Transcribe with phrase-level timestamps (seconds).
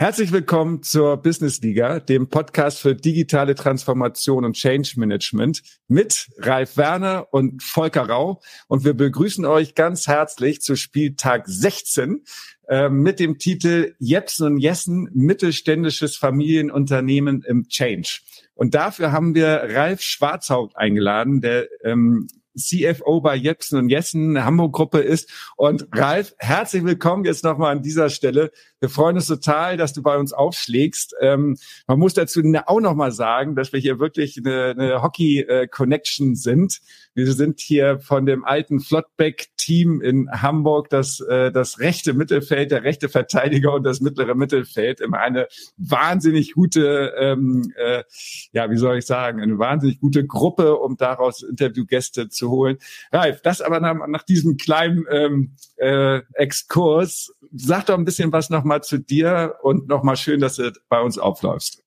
[0.00, 6.76] Herzlich willkommen zur Business Liga, dem Podcast für digitale Transformation und Change Management mit Ralf
[6.76, 8.40] Werner und Volker Rau.
[8.68, 12.22] Und wir begrüßen euch ganz herzlich zu Spieltag 16
[12.68, 18.20] äh, mit dem Titel Jepsen und Jessen, mittelständisches Familienunternehmen im Change.
[18.54, 22.28] Und dafür haben wir Ralf Schwarzhaupt eingeladen, der ähm,
[22.58, 25.30] CFO bei Jepsen und Jessen, Hamburg-Gruppe ist.
[25.56, 28.50] Und Ralf, herzlich willkommen jetzt nochmal an dieser Stelle.
[28.80, 31.14] Wir freuen uns total, dass du bei uns aufschlägst.
[31.20, 36.80] Ähm, man muss dazu auch nochmal sagen, dass wir hier wirklich eine, eine Hockey-Connection sind.
[37.18, 42.84] Wir sind hier von dem alten Flottbeck-Team in Hamburg, das, äh, das rechte Mittelfeld, der
[42.84, 45.00] rechte Verteidiger und das mittlere Mittelfeld.
[45.00, 48.04] Immer eine wahnsinnig gute, ähm, äh,
[48.52, 52.78] ja, wie soll ich sagen, eine wahnsinnig gute Gruppe, um daraus Interviewgäste zu holen.
[53.10, 57.34] Ralf, das aber nach, nach diesem kleinen ähm, äh, Exkurs.
[57.52, 61.18] Sag doch ein bisschen was nochmal zu dir und nochmal schön, dass du bei uns
[61.18, 61.82] aufläufst.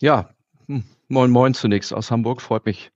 [0.00, 0.30] Ja,
[0.68, 2.40] hm, moin moin zunächst aus Hamburg.
[2.40, 2.92] Freut mich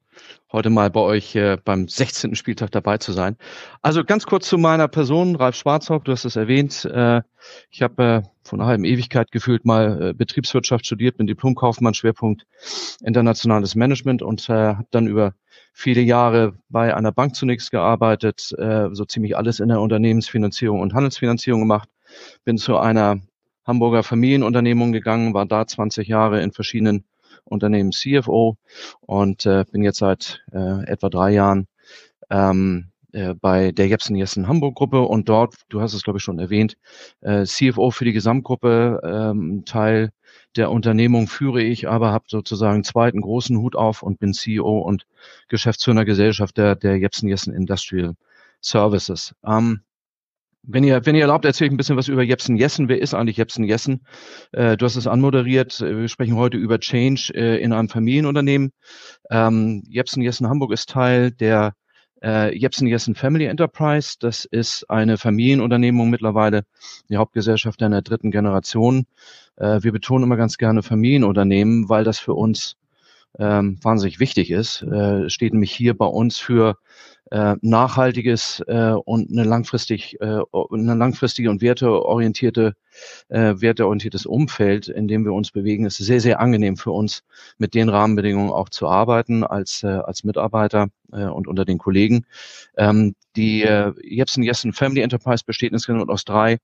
[0.52, 2.34] heute mal bei euch äh, beim 16.
[2.34, 3.36] Spieltag dabei zu sein.
[3.82, 6.84] Also ganz kurz zu meiner Person, Ralf Schwarzhoff, du hast es erwähnt.
[6.84, 7.22] Äh,
[7.70, 12.46] ich habe äh, vor einer halben Ewigkeit gefühlt mal äh, Betriebswirtschaft studiert, bin Diplomkaufmann, Schwerpunkt
[13.02, 15.34] internationales Management und äh, habe dann über
[15.72, 20.94] viele Jahre bei einer Bank zunächst gearbeitet, äh, so ziemlich alles in der Unternehmensfinanzierung und
[20.94, 21.88] Handelsfinanzierung gemacht,
[22.44, 23.20] bin zu einer
[23.66, 27.04] Hamburger Familienunternehmung gegangen, war da 20 Jahre in verschiedenen
[27.44, 28.56] Unternehmen CFO
[29.00, 31.68] und äh, bin jetzt seit äh, etwa drei Jahren
[32.30, 36.22] ähm, äh, bei der Jepsen Jessen Hamburg Gruppe und dort, du hast es glaube ich
[36.22, 36.76] schon erwähnt,
[37.20, 40.10] äh, CFO für die Gesamtgruppe, ähm, Teil
[40.56, 45.06] der Unternehmung führe ich, aber habe sozusagen zweiten großen Hut auf und bin CEO und
[45.48, 48.14] Geschäftsführer Gesellschaft der, der Jepsen Jessen Industrial
[48.60, 49.34] Services.
[49.44, 49.80] Ähm,
[50.66, 52.88] wenn ihr, wenn ihr erlaubt, erzähle ich ein bisschen was über Jepsen Jessen.
[52.88, 54.06] Wer ist eigentlich Jepsen Jessen?
[54.52, 55.80] Äh, du hast es anmoderiert.
[55.80, 58.72] Wir sprechen heute über Change äh, in einem Familienunternehmen.
[59.30, 61.74] Ähm, Jepsen Jessen Hamburg ist Teil der
[62.22, 64.16] äh, Jepsen Jessen Family Enterprise.
[64.18, 66.64] Das ist eine Familienunternehmung mittlerweile,
[67.08, 69.06] die Hauptgesellschaft einer dritten Generation.
[69.56, 72.76] Äh, wir betonen immer ganz gerne Familienunternehmen, weil das für uns
[73.38, 74.82] ähm, wahnsinnig wichtig ist.
[74.82, 76.78] Äh, steht nämlich hier bei uns für
[77.34, 82.74] äh, nachhaltiges äh, und eine langfristig äh, eine langfristige und werteorientierte
[83.28, 87.24] äh, werteorientiertes Umfeld, in dem wir uns bewegen, ist sehr sehr angenehm für uns
[87.58, 92.26] mit den Rahmenbedingungen auch zu arbeiten als äh, als Mitarbeiter äh, und unter den Kollegen.
[92.76, 96.58] Ähm, die äh, Jepsen Jessen Family Enterprise besteht insgesamt aus drei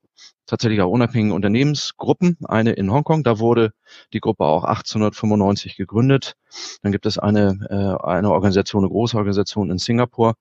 [0.45, 2.37] tatsächlich auch unabhängigen Unternehmensgruppen.
[2.45, 3.73] Eine in Hongkong, da wurde
[4.13, 6.35] die Gruppe auch 1895 gegründet.
[6.81, 10.35] Dann gibt es eine, äh, eine Organisation, eine große Organisation in Singapur.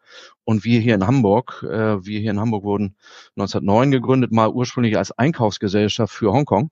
[0.44, 2.96] Und wir hier in Hamburg, äh, wir hier in Hamburg wurden
[3.36, 6.70] 1909 gegründet, mal ursprünglich als Einkaufsgesellschaft für Hongkong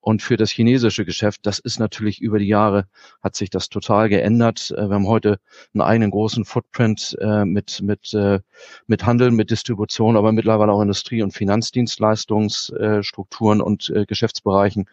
[0.00, 2.86] und für das chinesische Geschäft, das ist natürlich über die Jahre,
[3.22, 4.70] hat sich das total geändert.
[4.70, 5.38] Äh, wir haben heute
[5.72, 8.40] einen eigenen großen Footprint äh, mit, mit, äh,
[8.86, 14.84] mit Handel, mit Distribution, aber mittlerweile auch Industrie- und Finanzdienstleistungsstrukturen und Geschäftsbereichen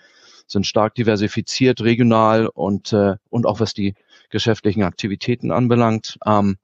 [0.48, 2.94] sind stark diversifiziert, regional und,
[3.30, 3.96] und auch was die
[4.30, 6.18] geschäftlichen Aktivitäten anbelangt.
[6.26, 6.58] Ähm,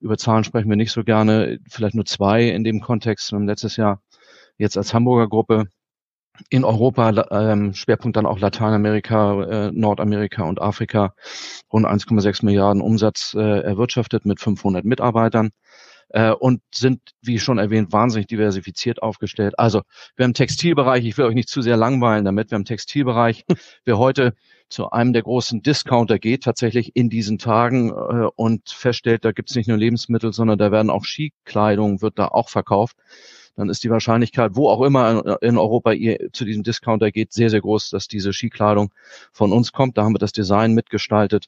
[0.00, 3.30] über Zahlen sprechen wir nicht so gerne, vielleicht nur zwei in dem Kontext.
[3.30, 4.02] Wir haben letztes Jahr
[4.58, 5.68] jetzt als Hamburger Gruppe
[6.48, 11.14] in Europa, ähm, Schwerpunkt dann auch Lateinamerika, äh, Nordamerika und Afrika,
[11.72, 15.50] rund 1,6 Milliarden Umsatz äh, erwirtschaftet mit 500 Mitarbeitern
[16.10, 19.58] äh, und sind, wie schon erwähnt, wahnsinnig diversifiziert aufgestellt.
[19.58, 19.82] Also
[20.16, 23.44] wir haben Textilbereich, ich will euch nicht zu sehr langweilen damit, wir haben Textilbereich,
[23.84, 24.34] wer heute
[24.68, 29.50] zu einem der großen Discounter geht, tatsächlich in diesen Tagen äh, und feststellt, da gibt
[29.50, 32.96] es nicht nur Lebensmittel, sondern da werden auch Skikleidung, wird da auch verkauft
[33.60, 37.50] dann ist die Wahrscheinlichkeit, wo auch immer in Europa ihr zu diesem Discounter geht, sehr,
[37.50, 38.90] sehr groß, dass diese Skikleidung
[39.32, 39.98] von uns kommt.
[39.98, 41.44] Da haben wir das Design mitgestaltet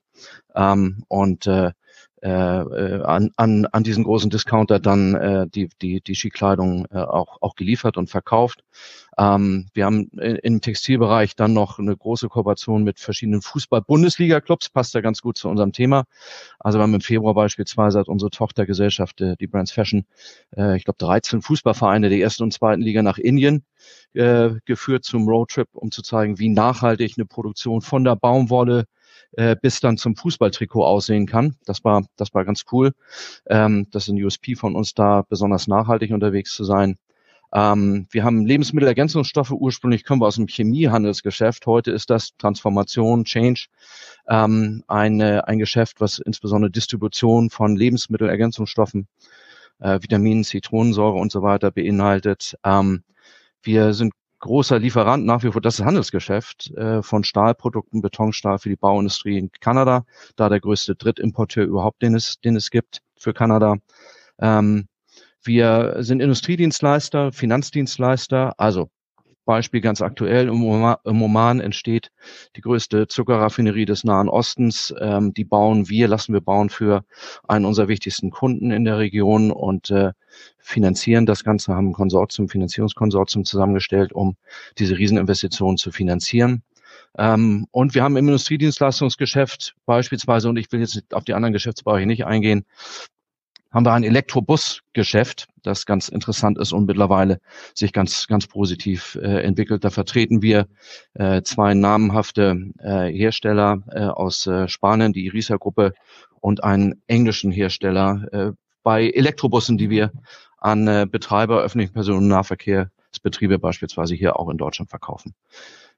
[0.55, 1.71] ähm, und äh,
[2.23, 7.43] äh, an, an, an diesen großen Discounter dann äh, die, die, die Skikleidung äh, auch,
[7.43, 8.63] auch geliefert und verkauft.
[9.19, 15.01] Ähm, wir haben im Textilbereich dann noch eine große Kooperation mit verschiedenen Fußball-Bundesliga-Clubs, passt da
[15.01, 16.05] ganz gut zu unserem Thema.
[16.61, 20.07] Also wir haben im Februar beispielsweise hat unsere Tochtergesellschaft, äh, die Brands Fashion,
[20.57, 23.65] äh, ich glaube 13 Fußballvereine der ersten und zweiten Liga nach Indien
[24.15, 28.85] äh, geführt zum Roadtrip, um zu zeigen, wie nachhaltig eine Produktion von der Baumwolle
[29.33, 31.57] äh, bis dann zum Fußballtrikot aussehen kann.
[31.65, 32.93] Das war, das war ganz cool.
[33.47, 36.99] Ähm, das ist ein USP von uns da, besonders nachhaltig unterwegs zu sein.
[37.55, 41.67] Ähm, wir haben Lebensmittelergänzungsstoffe, ursprünglich kommen wir aus dem Chemiehandelsgeschäft.
[41.67, 43.67] Heute ist das Transformation, Change,
[44.27, 49.07] ähm, eine, ein Geschäft, was insbesondere Distribution von Lebensmittelergänzungsstoffen,
[49.81, 52.57] äh, Vitaminen, Zitronensäure und so weiter beinhaltet.
[52.65, 53.05] Ähm,
[53.63, 58.77] wir sind großer Lieferant nach wie vor das Handelsgeschäft äh, von Stahlprodukten, Betonstahl für die
[58.77, 60.05] Bauindustrie in Kanada,
[60.37, 63.77] da der größte Drittimporteur überhaupt, den es, den es gibt für Kanada.
[64.41, 64.89] Ähm,
[65.45, 68.91] wir sind Industriedienstleister, Finanzdienstleister, also
[69.45, 72.11] Beispiel ganz aktuell, im Oman, entsteht
[72.57, 74.95] die größte Zuckerraffinerie des Nahen Ostens.
[75.01, 77.05] Ähm, die bauen wir, lassen wir bauen für
[77.49, 80.13] einen unserer wichtigsten Kunden in der Region und äh,
[80.59, 84.37] finanzieren das Ganze, haben ein Konsortium, Finanzierungskonsortium zusammengestellt, um
[84.79, 86.63] diese Rieseninvestitionen zu finanzieren.
[87.19, 92.07] Ähm, und wir haben im Industriedienstleistungsgeschäft beispielsweise, und ich will jetzt auf die anderen Geschäftsbereiche
[92.07, 92.65] nicht eingehen,
[93.73, 97.41] haben wir ein Elektrobusgeschäft, das ganz interessant ist und mittlerweile
[97.75, 99.85] sich ganz, ganz positiv äh, entwickelt.
[99.85, 100.67] Da vertreten wir
[101.15, 105.95] äh, zwei namhafte äh, Hersteller äh, aus äh, Spanien, die Irisa-Gruppe
[106.41, 108.53] und einen englischen Hersteller äh,
[108.83, 110.13] bei Elektrobussen, die wir
[110.59, 115.35] an äh, Betreiber öffentlichen Personennahverkehrsbetriebe beispielsweise hier auch in Deutschland verkaufen.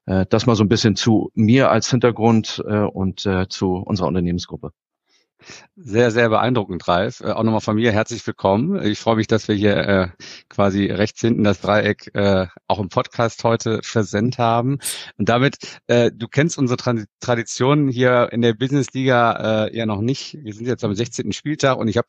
[0.06, 4.08] Äh, das mal so ein bisschen zu mir als Hintergrund äh, und äh, zu unserer
[4.08, 4.72] Unternehmensgruppe.
[5.76, 7.20] Sehr, sehr beeindruckend, Ralf.
[7.20, 8.82] Äh, auch nochmal von mir herzlich willkommen.
[8.84, 10.08] Ich freue mich, dass wir hier äh,
[10.48, 14.78] quasi rechts hinten das Dreieck äh, auch im Podcast heute versendet haben.
[15.18, 19.86] Und damit, äh, du kennst unsere Tra Tradition hier in der Business Liga äh, ja
[19.86, 20.38] noch nicht.
[20.42, 21.32] Wir sind jetzt am 16.
[21.32, 22.08] Spieltag und ich habe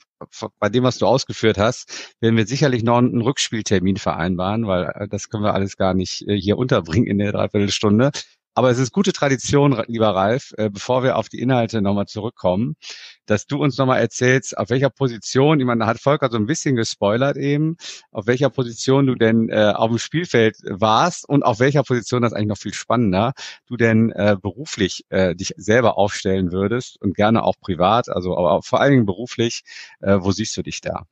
[0.60, 5.08] bei dem, was du ausgeführt hast, werden wir sicherlich noch einen Rückspieltermin vereinbaren, weil äh,
[5.08, 8.12] das können wir alles gar nicht äh, hier unterbringen in der Dreiviertelstunde.
[8.58, 12.78] Aber es ist gute Tradition, lieber Ralf, äh, bevor wir auf die Inhalte nochmal zurückkommen,
[13.26, 16.46] dass du uns nochmal erzählst, auf welcher Position, ich meine, da hat Volker so ein
[16.46, 17.76] bisschen gespoilert eben,
[18.12, 22.32] auf welcher Position du denn äh, auf dem Spielfeld warst und auf welcher Position, das
[22.32, 23.34] ist eigentlich noch viel spannender,
[23.68, 28.62] du denn äh, beruflich äh, dich selber aufstellen würdest und gerne auch privat, also aber
[28.64, 29.64] vor allen Dingen beruflich,
[30.00, 31.06] äh, wo siehst du dich da?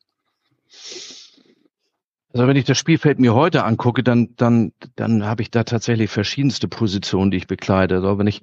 [2.33, 6.09] Also wenn ich das Spielfeld mir heute angucke, dann dann dann habe ich da tatsächlich
[6.09, 7.95] verschiedenste Positionen, die ich bekleide.
[7.95, 8.41] Also wenn ich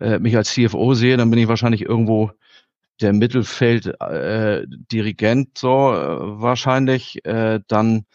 [0.00, 2.32] äh, mich als CFO sehe, dann bin ich wahrscheinlich irgendwo
[3.00, 7.24] der Mittelfeld-Dirigent äh, so äh, wahrscheinlich.
[7.24, 8.06] Äh, dann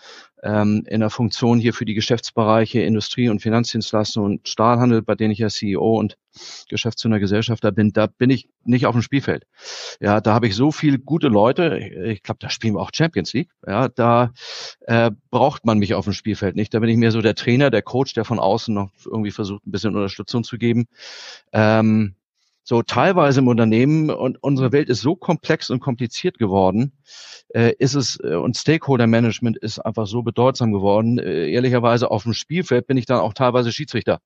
[0.43, 5.31] ähm, in der Funktion hier für die Geschäftsbereiche Industrie- und Finanzdienstleistung und Stahlhandel, bei denen
[5.31, 6.17] ich ja CEO und
[6.67, 9.45] Geschäftsführer Gesellschafter bin, da bin ich nicht auf dem Spielfeld.
[10.01, 11.77] Ja, da habe ich so viele gute Leute.
[11.77, 13.51] Ich glaube, da spielen wir auch Champions League.
[13.65, 14.33] Ja, da
[14.81, 16.73] äh, braucht man mich auf dem Spielfeld nicht.
[16.73, 19.65] Da bin ich mehr so der Trainer, der Coach, der von außen noch irgendwie versucht,
[19.65, 20.87] ein bisschen Unterstützung zu geben.
[21.53, 22.15] Ähm,
[22.63, 26.93] so teilweise im Unternehmen und unsere Welt ist so komplex und kompliziert geworden,
[27.53, 31.19] äh, ist es äh, und Stakeholder Management ist einfach so bedeutsam geworden.
[31.19, 34.19] Äh, ehrlicherweise auf dem Spielfeld bin ich dann auch teilweise Schiedsrichter.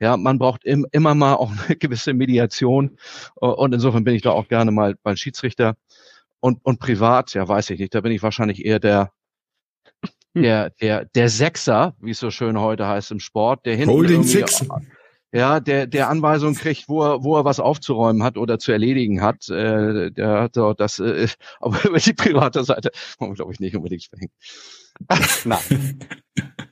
[0.00, 2.96] Ja, man braucht im, immer mal auch eine gewisse Mediation
[3.34, 5.76] und insofern bin ich da auch gerne mal bei Schiedsrichter
[6.40, 9.12] und und privat, ja, weiß ich nicht, da bin ich wahrscheinlich eher der
[10.34, 14.22] der der der Sechser, wie es so schön heute heißt im Sport, der hinten Holding
[14.22, 14.66] Six
[15.32, 19.22] ja, der, der Anweisung kriegt, wo er, wo er was aufzuräumen hat oder zu erledigen
[19.22, 19.48] hat.
[19.48, 21.26] Äh, der hat auch das, äh,
[21.60, 24.30] aber über die private Seite wollen wir, glaube ich, nicht unbedingt sprechen.
[25.44, 25.98] Nein.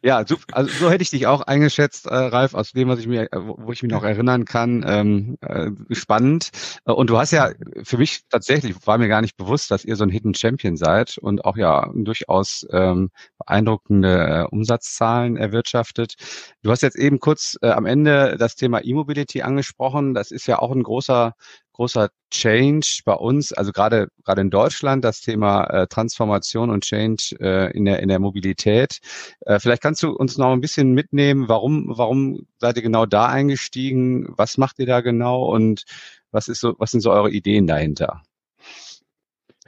[0.02, 3.06] Ja, so, also so hätte ich dich auch eingeschätzt, äh, Ralf, aus dem, was ich
[3.06, 4.82] mir, wo ich mich noch erinnern kann.
[4.86, 6.48] Ähm, äh, spannend.
[6.84, 7.50] Und du hast ja
[7.82, 11.18] für mich tatsächlich, war mir gar nicht bewusst, dass ihr so ein Hidden Champion seid
[11.18, 16.14] und auch ja durchaus ähm, beeindruckende äh, Umsatzzahlen erwirtschaftet.
[16.62, 20.14] Du hast jetzt eben kurz äh, am Ende das Thema E-Mobility angesprochen.
[20.14, 21.34] Das ist ja auch ein großer
[21.80, 27.36] großer Change bei uns, also gerade gerade in Deutschland, das Thema äh, Transformation und Change
[27.40, 29.00] äh, in der in der Mobilität.
[29.46, 33.26] Äh, vielleicht kannst du uns noch ein bisschen mitnehmen, warum warum seid ihr genau da
[33.28, 34.26] eingestiegen?
[34.36, 35.84] Was macht ihr da genau und
[36.32, 38.22] was ist so was sind so eure Ideen dahinter?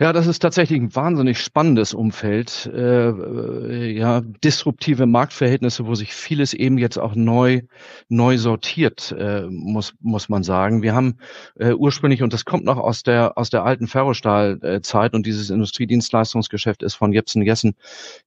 [0.03, 2.69] Ja, das ist tatsächlich ein wahnsinnig spannendes Umfeld.
[2.75, 7.61] Äh, äh, ja, disruptive Marktverhältnisse, wo sich vieles eben jetzt auch neu
[8.09, 10.83] neu sortiert, äh, muss muss man sagen.
[10.83, 11.19] Wir haben
[11.55, 16.83] äh, ursprünglich und das kommt noch aus der aus der alten Ferrostahlzeit und dieses Industriedienstleistungsgeschäft
[16.83, 17.77] ist von Jepsen Jessen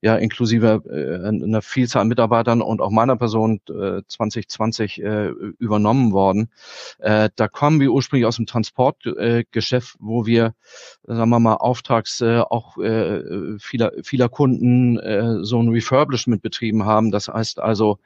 [0.00, 5.26] ja inklusive äh, einer Vielzahl an Mitarbeitern und auch meiner Person äh, 2020 äh,
[5.58, 6.48] übernommen worden.
[7.00, 10.54] Äh, da kommen wir ursprünglich aus dem Transportgeschäft, wo wir
[11.02, 16.84] sagen wir mal auftrags äh, auch äh, vieler, vieler Kunden äh, so ein Refurbishment betrieben
[16.84, 17.10] haben.
[17.10, 17.98] Das heißt also,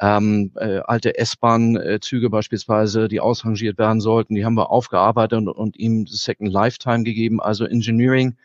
[0.00, 5.76] ähm, äh, alte S-Bahn-Züge beispielsweise, die ausrangiert werden sollten, die haben wir aufgearbeitet und, und
[5.76, 8.36] ihm Second Lifetime gegeben, also Engineering.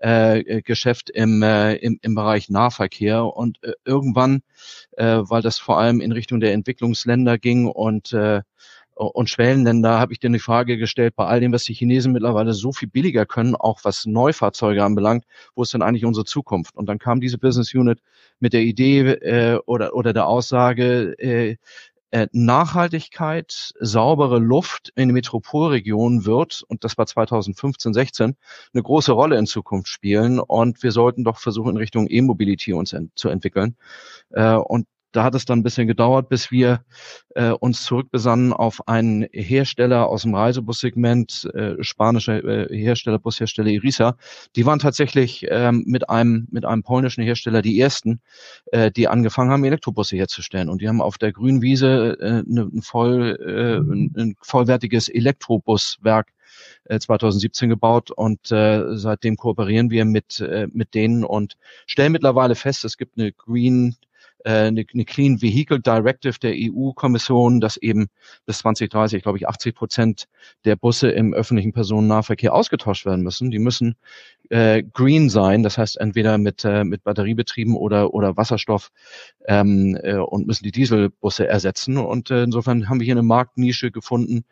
[0.00, 4.42] Äh, Geschäft im, äh, im, im Bereich Nahverkehr und äh, irgendwann,
[4.98, 8.42] äh, weil das vor allem in Richtung der Entwicklungsländer ging und äh,
[8.94, 12.52] und Schwellenländer habe ich dir eine Frage gestellt, bei all dem, was die Chinesen mittlerweile
[12.52, 15.24] so viel billiger können, auch was Neufahrzeuge anbelangt,
[15.54, 16.76] wo ist denn eigentlich unsere Zukunft?
[16.76, 18.00] Und dann kam diese Business Unit
[18.40, 21.56] mit der Idee äh, oder, oder der Aussage, äh,
[22.14, 28.36] äh, Nachhaltigkeit, saubere Luft in Metropolregionen wird, und das war 2015, 16,
[28.72, 30.38] eine große Rolle in Zukunft spielen.
[30.38, 33.76] Und wir sollten doch versuchen, in Richtung E-Mobility uns ent zu entwickeln.
[34.30, 36.84] Äh, und da hat es dann ein bisschen gedauert, bis wir
[37.36, 44.16] äh, uns zurückbesannen auf einen Hersteller aus dem Reisebussegment, äh, spanischer äh, Hersteller, Bushersteller Irisa.
[44.56, 48.20] Die waren tatsächlich ähm, mit einem mit einem polnischen Hersteller die ersten,
[48.72, 50.68] äh, die angefangen haben, Elektrobusse herzustellen.
[50.68, 56.32] Und die haben auf der grünen Wiese äh, ne, ein, voll, äh, ein, vollwertiges Elektrobuswerk
[56.88, 61.56] 2017 äh, gebaut und äh, seitdem kooperieren wir mit, äh, mit denen und
[61.86, 63.96] stellen mittlerweile fest, es gibt eine Green
[64.44, 68.08] eine, eine Clean Vehicle Directive der EU-Kommission, dass eben
[68.46, 70.28] bis 2030, glaube ich, 80 Prozent
[70.64, 73.50] der Busse im öffentlichen Personennahverkehr ausgetauscht werden müssen.
[73.50, 73.96] Die müssen
[74.50, 78.90] äh, green sein, das heißt entweder mit, äh, mit Batteriebetrieben oder, oder Wasserstoff
[79.46, 81.96] ähm, äh, und müssen die Dieselbusse ersetzen.
[81.96, 84.44] Und äh, insofern haben wir hier eine Marktnische gefunden,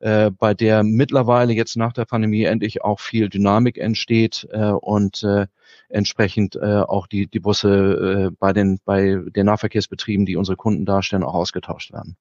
[0.00, 5.22] äh, bei der mittlerweile jetzt nach der Pandemie endlich auch viel Dynamik entsteht äh, und
[5.22, 5.46] äh,
[5.88, 10.84] entsprechend äh, auch die, die Busse äh, bei, den, bei den Nahverkehrsbetrieben, die unsere Kunden
[10.84, 12.16] darstellen, auch ausgetauscht werden.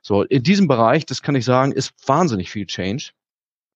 [0.00, 3.10] So, in diesem Bereich, das kann ich sagen, ist wahnsinnig viel Change.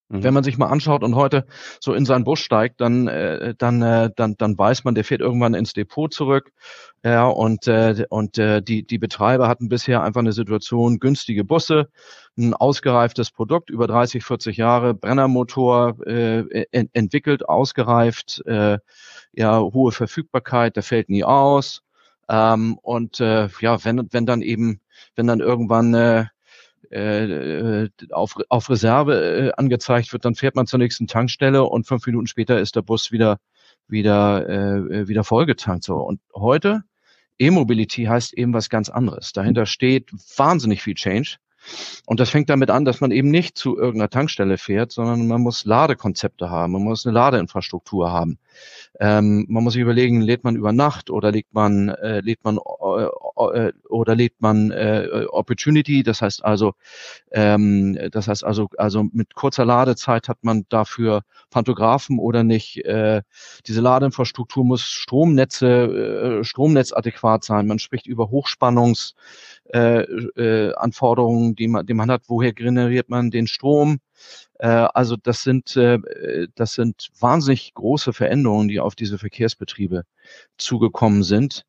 [0.09, 0.23] Mhm.
[0.23, 1.47] Wenn man sich mal anschaut und heute
[1.81, 5.21] so in seinen Bus steigt, dann, äh, dann, äh, dann, dann weiß man, der fährt
[5.21, 6.53] irgendwann ins Depot zurück.
[7.05, 11.89] Ja, und, äh, und äh, die, die Betreiber hatten bisher einfach eine Situation, günstige Busse,
[12.37, 18.79] ein ausgereiftes Produkt, über 30, 40 Jahre, Brennermotor äh, en entwickelt, ausgereift, äh,
[19.33, 21.83] ja, hohe Verfügbarkeit, der fällt nie aus.
[22.29, 24.81] Ähm, und äh, ja, wenn, wenn dann eben,
[25.15, 26.27] wenn dann irgendwann äh,
[26.91, 32.07] äh, auf, auf Reserve äh, angezeigt wird, dann fährt man zur nächsten Tankstelle und fünf
[32.07, 33.39] Minuten später ist der Bus wieder
[33.89, 35.85] wieder äh, wieder vollgetankt.
[35.85, 36.83] So und heute
[37.39, 39.33] E-Mobility heißt eben was ganz anderes.
[39.33, 41.37] Dahinter steht wahnsinnig viel Change.
[42.07, 45.41] Und das fängt damit an, dass man eben nicht zu irgendeiner Tankstelle fährt, sondern man
[45.41, 48.39] muss Ladekonzepte haben, man muss eine Ladeinfrastruktur haben.
[48.99, 52.59] Ähm, man muss sich überlegen, lädt man über Nacht oder lädt man, äh, lädt man
[52.59, 53.05] äh,
[53.59, 56.75] äh, oder lädt man äh, Opportunity, das heißt also,
[57.33, 62.85] ähm, das heißt also, also mit kurzer Ladezeit hat man dafür Pantographen oder nicht.
[62.85, 63.23] Äh,
[63.67, 67.67] diese Ladeinfrastruktur muss Stromnetze, äh, stromnetzadäquat sein.
[67.67, 69.15] Man spricht über Hochspannungs
[69.73, 72.23] äh, äh, Anforderungen, die man, die man hat.
[72.29, 73.99] Woher generiert man den Strom?
[74.59, 75.99] Äh, also das sind, äh,
[76.55, 80.05] das sind wahnsinnig große Veränderungen, die auf diese Verkehrsbetriebe
[80.59, 81.65] zugekommen sind.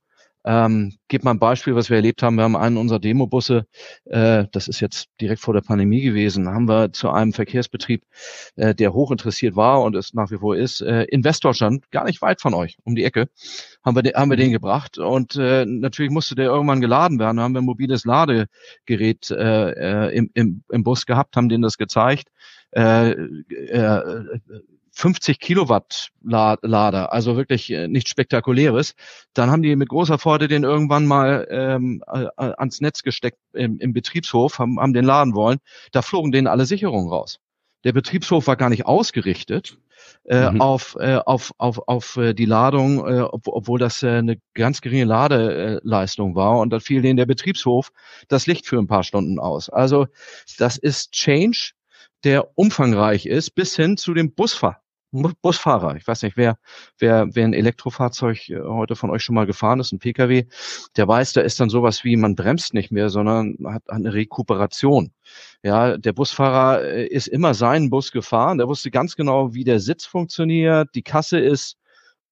[0.48, 2.38] Ähm, gib mal ein Beispiel, was wir erlebt haben.
[2.38, 3.66] Wir haben einen unserer Demobusse,
[4.06, 8.06] äh, das ist jetzt direkt vor der Pandemie gewesen, haben wir zu einem Verkehrsbetrieb,
[8.56, 12.22] äh, der hochinteressiert war und es nach wie vor ist, äh, in Westdeutschland, gar nicht
[12.22, 13.28] weit von euch, um die Ecke,
[13.84, 14.98] haben wir, den, haben wir den gebracht.
[14.98, 17.36] Und äh, natürlich musste der irgendwann geladen werden.
[17.36, 21.64] Da haben wir ein mobiles Ladegerät äh, äh im, im, im Bus gehabt, haben denen
[21.64, 22.30] das gezeigt.
[22.72, 24.40] Äh, äh,
[24.98, 28.96] 50 Kilowatt Lader, also wirklich äh, nichts Spektakuläres.
[29.36, 33.78] Dann haben die mit großer Freude den irgendwann mal ähm, äh, ans Netz gesteckt im,
[33.80, 35.60] im Betriebshof, haben, haben den laden wollen.
[35.92, 37.40] Da flogen denen alle Sicherungen raus.
[37.84, 39.78] Der Betriebshof war gar nicht ausgerichtet
[40.26, 40.62] äh, mhm.
[40.62, 44.82] auf, äh, auf, auf, auf äh, die Ladung, äh, ob, obwohl das äh, eine ganz
[44.82, 46.58] geringe Ladeleistung war.
[46.58, 47.92] Und dann fiel denen der Betriebshof
[48.30, 49.70] das Licht für ein paar Stunden aus.
[49.70, 50.08] Also
[50.58, 51.74] das ist Change,
[52.24, 55.96] der umfangreich ist, bis hin zu dem Busfahr Busfahrer.
[55.96, 56.58] Ich weiß nicht, wer,
[57.00, 60.46] wer, wer ein Elektrofahrzeug äh, heute von euch schon mal gefahren ist, ein Pkw,
[60.96, 65.12] der weiß, da ist dann sowas wie, man bremst nicht mehr, sondern hat eine Rekuperation.
[65.64, 68.58] Ja, der Busfahrer äh, ist immer seinen Bus gefahren.
[68.58, 70.90] Der wusste ganz genau, wie der Sitz funktioniert.
[70.96, 71.78] Die Kasse ist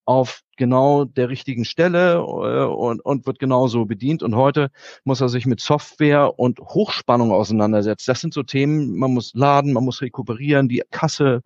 [0.06, 4.24] auf genau der richtigen Stelle äh, und, und wird genauso bedient.
[4.24, 4.72] Und heute
[5.04, 8.06] muss er sich mit Software und Hochspannung auseinandersetzen.
[8.08, 11.42] Das sind so Themen, man muss laden, man muss rekuperieren, die Kasse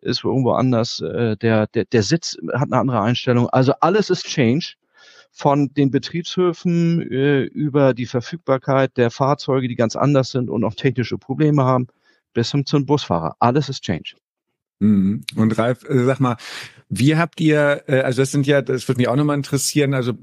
[0.00, 3.48] ist irgendwo anders, äh, der, der, der Sitz hat eine andere Einstellung.
[3.50, 4.74] Also alles ist Change
[5.30, 10.74] von den Betriebshöfen äh, über die Verfügbarkeit der Fahrzeuge, die ganz anders sind und auch
[10.74, 11.88] technische Probleme haben,
[12.32, 13.36] bis hin zum Busfahrer.
[13.38, 14.14] Alles ist Change.
[14.80, 15.22] Mhm.
[15.36, 16.36] Und Ralf, äh, sag mal,
[16.88, 20.14] wie habt ihr, äh, also das sind ja, das würde mich auch nochmal interessieren, also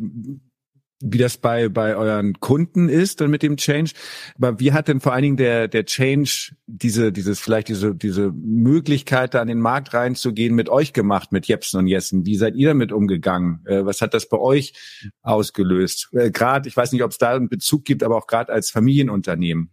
[1.01, 3.91] wie das bei, bei euren Kunden ist dann mit dem Change.
[4.37, 8.31] Aber wie hat denn vor allen Dingen der, der Change diese, dieses, vielleicht diese, diese
[8.31, 12.25] Möglichkeit, da an den Markt reinzugehen, mit euch gemacht, mit Jepsen und Jessen?
[12.25, 13.59] Wie seid ihr damit umgegangen?
[13.65, 14.73] Äh, was hat das bei euch
[15.21, 16.09] ausgelöst?
[16.11, 19.71] Gerade, ich weiß nicht, ob es da einen Bezug gibt, aber auch gerade als Familienunternehmen.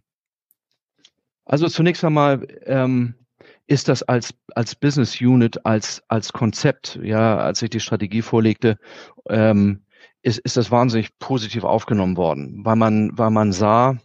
[1.45, 3.15] Also zunächst einmal ähm,
[3.67, 8.77] ist das als, als Business Unit, als, als Konzept, ja, als ich die Strategie vorlegte,
[9.29, 9.85] ähm,
[10.21, 13.97] ist, ist das wahnsinnig positiv aufgenommen worden, weil man, weil man sah,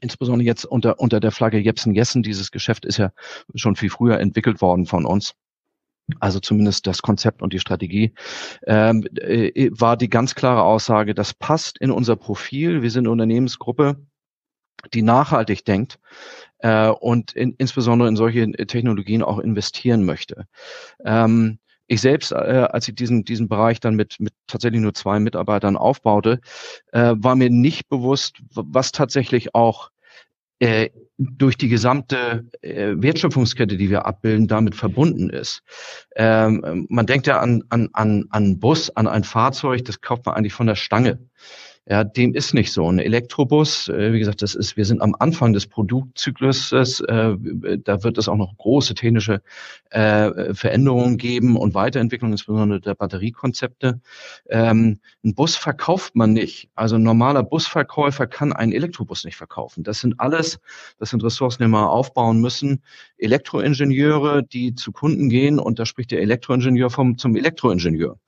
[0.00, 3.12] insbesondere jetzt unter, unter der Flagge Jepsen Jessen, dieses Geschäft ist ja
[3.54, 5.34] schon viel früher entwickelt worden von uns.
[6.20, 8.14] Also zumindest das Konzept und die Strategie,
[8.66, 12.82] ähm, äh, war die ganz klare Aussage, das passt in unser Profil.
[12.82, 13.96] Wir sind eine Unternehmensgruppe,
[14.94, 15.98] die nachhaltig denkt
[16.58, 20.46] äh, und in, insbesondere in solche Technologien auch investieren möchte.
[21.04, 25.20] Ähm, ich selbst, äh, als ich diesen, diesen Bereich dann mit, mit tatsächlich nur zwei
[25.20, 26.40] Mitarbeitern aufbaute,
[26.92, 29.90] äh, war mir nicht bewusst, was tatsächlich auch
[30.58, 35.62] äh, durch die gesamte äh, Wertschöpfungskette, die wir abbilden, damit verbunden ist.
[36.14, 40.34] Ähm, man denkt ja an, an, an, an Bus, an ein Fahrzeug, das kauft man
[40.34, 41.18] eigentlich von der Stange.
[41.88, 42.88] Ja, dem ist nicht so.
[42.90, 47.36] Ein Elektrobus, äh, wie gesagt, das ist, wir sind am Anfang des Produktzykluses, äh,
[47.84, 49.40] da wird es auch noch große technische
[49.90, 54.00] äh, Veränderungen geben und Weiterentwicklung, insbesondere der Batteriekonzepte.
[54.48, 56.70] Ähm, ein Bus verkauft man nicht.
[56.74, 59.84] Also ein normaler Busverkäufer kann einen Elektrobus nicht verkaufen.
[59.84, 60.58] Das sind alles,
[60.98, 62.82] das sind Ressourcen, die wir aufbauen müssen.
[63.18, 68.18] Elektroingenieure, die zu Kunden gehen und da spricht der Elektroingenieur vom, zum Elektroingenieur.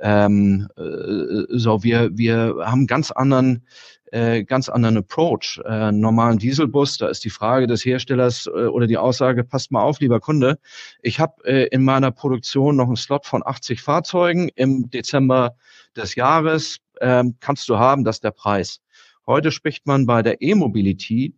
[0.00, 3.64] Ähm, äh, so, wir, wir haben ganz anderen
[4.12, 5.60] äh, ganz anderen Approach.
[5.64, 9.82] Äh, normalen Dieselbus, da ist die Frage des Herstellers äh, oder die Aussage, passt mal
[9.82, 10.58] auf, lieber Kunde,
[11.00, 15.54] ich habe äh, in meiner Produktion noch einen Slot von 80 Fahrzeugen im Dezember
[15.96, 18.80] des Jahres, äh, kannst du haben, das ist der Preis.
[19.26, 21.34] Heute spricht man bei der E-Mobility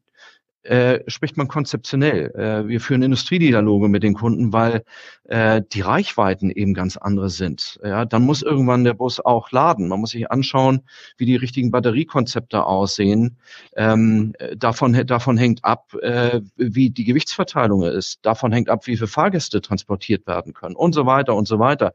[0.62, 2.30] äh, spricht man konzeptionell.
[2.34, 4.84] Äh, wir führen Industriedialoge mit den Kunden, weil
[5.24, 7.80] äh, die Reichweiten eben ganz andere sind.
[7.82, 9.88] Ja, dann muss irgendwann der Bus auch laden.
[9.88, 10.82] Man muss sich anschauen,
[11.16, 13.38] wie die richtigen Batteriekonzepte aussehen.
[13.76, 18.20] Ähm, davon, davon hängt ab, äh, wie die Gewichtsverteilung ist.
[18.22, 21.92] Davon hängt ab, wie viele Fahrgäste transportiert werden können und so weiter und so weiter.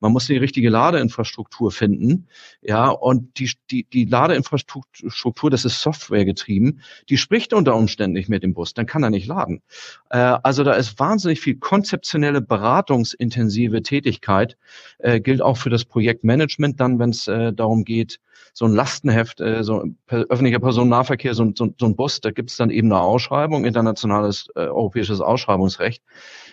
[0.00, 2.28] Man muss die richtige Ladeinfrastruktur finden.
[2.60, 8.28] Ja, und die, die, die Ladeinfrastruktur, das ist Software getrieben, die spricht unter Umständen nicht
[8.28, 9.62] mit dem Bus, dann kann er nicht laden.
[10.10, 14.56] Äh, also da ist wahnsinnig viel konzeptionelle, beratungsintensive Tätigkeit,
[14.98, 18.20] äh, gilt auch für das Projektmanagement dann, wenn es äh, darum geht,
[18.52, 22.50] so ein Lastenheft, äh, so per, öffentlicher Personennahverkehr, so, so, so ein Bus, da gibt
[22.50, 26.02] es dann eben eine Ausschreibung, internationales äh, europäisches Ausschreibungsrecht.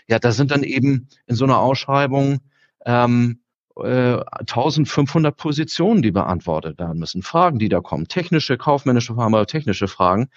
[0.07, 2.39] Ja, da sind dann eben in so einer Ausschreibung
[2.85, 3.39] ähm,
[3.81, 9.15] 1500 äh, Positionen, die beantwortet werden müssen, Fragen, die da kommen, technische, kaufmännische
[9.47, 10.29] technische Fragen.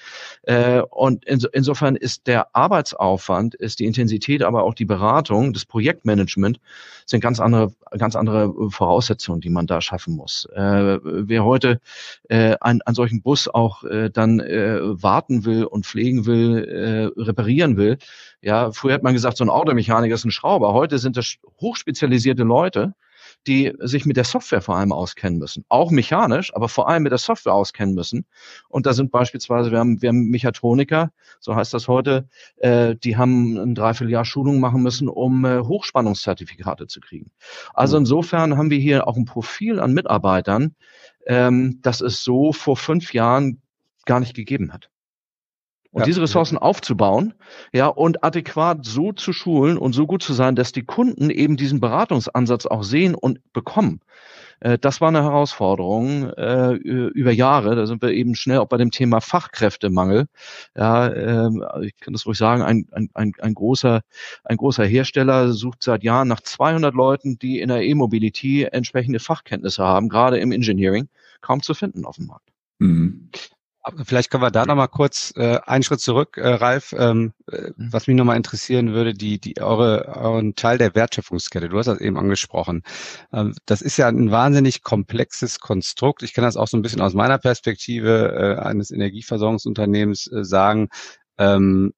[0.43, 6.61] Äh, und insofern ist der Arbeitsaufwand, ist die Intensität, aber auch die Beratung, das Projektmanagement
[7.07, 10.47] sind ganz andere, ganz andere Voraussetzungen, die man da schaffen muss.
[10.55, 11.81] Äh, wer heute
[12.29, 17.99] an, an solchen Bus auch dann warten will und pflegen will, reparieren will,
[18.43, 20.73] ja, früher hat man gesagt, so ein Automechaniker ist ein Schrauber.
[20.73, 22.95] Heute sind das hochspezialisierte Leute,
[23.47, 25.65] die sich mit der Software vor allem auskennen müssen.
[25.69, 28.27] Auch mechanisch, aber vor allem mit der Software auskennen müssen.
[28.69, 33.17] Und da sind beispielsweise, wir haben, wir haben Mechatroniker, so heißt das heute, äh, die
[33.17, 37.31] haben ein Dreivierteljahr Schulung machen müssen, um äh, Hochspannungszertifikate zu kriegen.
[37.75, 38.03] Also mhm.
[38.03, 40.75] insofern haben wir hier auch ein Profil an Mitarbeitern,
[41.27, 43.63] ähm, das es so vor fünf Jahren
[44.05, 44.91] gar nicht gegeben hat.
[45.93, 46.07] Und ja.
[46.07, 47.35] diese Ressourcen aufzubauen,
[47.73, 51.57] ja, und adäquat so zu schulen und so gut zu sein, dass die Kunden eben
[51.57, 54.01] diesen Beratungsansatz auch sehen und bekommen.
[54.61, 57.75] Äh, das war eine Herausforderung äh, über Jahre.
[57.75, 60.27] Da sind wir eben schnell auch bei dem Thema Fachkräftemangel.
[60.77, 61.51] Ja, äh,
[61.83, 64.03] ich kann das ruhig sagen, ein, ein, ein, ein, großer,
[64.45, 69.83] ein großer Hersteller sucht seit Jahren nach 200 Leuten, die in der E-Mobility entsprechende Fachkenntnisse
[69.83, 71.09] haben, gerade im Engineering,
[71.41, 72.51] kaum zu finden auf dem Markt.
[72.79, 73.31] Mhm.
[74.05, 76.95] Vielleicht können wir da nochmal kurz äh, einen Schritt zurück, äh, Ralf.
[76.97, 77.93] Ähm, äh, mhm.
[77.93, 81.71] was mich nochmal interessieren würde, die, die eure, euren Teil der Wertschöpfungskette.
[81.71, 82.83] Du hast das eben angesprochen.
[83.33, 86.23] Ähm, das ist ja ein wahnsinnig komplexes Konstrukt.
[86.23, 90.89] Ich kann das auch so ein bisschen aus meiner Perspektive äh, eines Energieversorgungsunternehmens äh, sagen.
[91.39, 91.95] Ähm,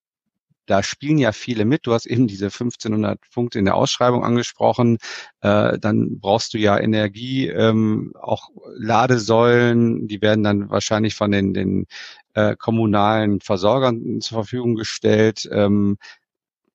[0.67, 1.87] da spielen ja viele mit.
[1.87, 4.99] Du hast eben diese 1500 Punkte in der Ausschreibung angesprochen.
[5.41, 11.53] Äh, dann brauchst du ja Energie, ähm, auch Ladesäulen, die werden dann wahrscheinlich von den,
[11.55, 11.87] den
[12.35, 15.49] äh, kommunalen Versorgern zur Verfügung gestellt.
[15.53, 15.99] Ähm,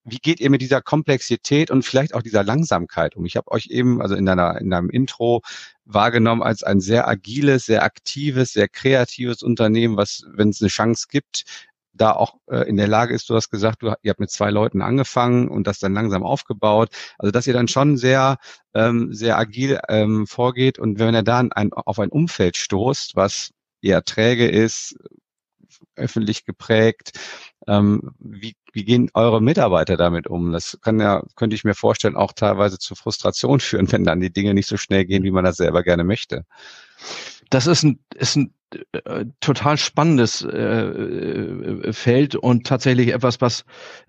[0.10, 3.26] wie geht ihr mit dieser Komplexität und vielleicht auch dieser Langsamkeit um?
[3.26, 5.42] Ich habe euch eben, also in deiner in deinem Intro
[5.84, 11.08] wahrgenommen als ein sehr agiles, sehr aktives, sehr kreatives Unternehmen, was, wenn es eine Chance
[11.10, 11.44] gibt,
[11.98, 14.52] da auch äh, in der Lage ist, du hast gesagt, du, ihr habt mit zwei
[14.52, 16.90] Leuten angefangen und das dann langsam aufgebaut.
[17.18, 18.38] Also dass ihr dann schon sehr,
[18.74, 23.52] ähm, sehr agil ähm, vorgeht und wenn er dann ein, auf ein Umfeld stoßt, was
[23.82, 24.96] eher träge ist,
[25.96, 27.12] öffentlich geprägt,
[27.68, 30.52] Ähm, wie, wie gehen eure Mitarbeiter damit um?
[30.54, 34.32] Das kann ja, könnte ich mir vorstellen, auch teilweise zu Frustration führen, wenn dann die
[34.34, 36.46] Dinge nicht so schnell gehen, wie man das selber gerne möchte.
[37.50, 38.54] Das ist ein, ist ein
[39.06, 43.64] äh, total spannendes äh, äh, Feld und tatsächlich etwas, was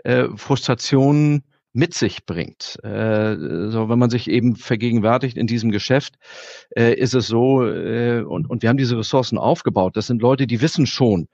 [0.04, 1.42] äh, Frustration
[1.72, 2.78] mit sich bringt.
[2.82, 3.36] Äh,
[3.68, 6.14] so, wenn man sich eben vergegenwärtigt in diesem Geschäft,
[6.74, 9.96] äh, ist es so, äh, und, und wir haben diese Ressourcen aufgebaut.
[9.96, 11.28] Das sind Leute, die wissen schon,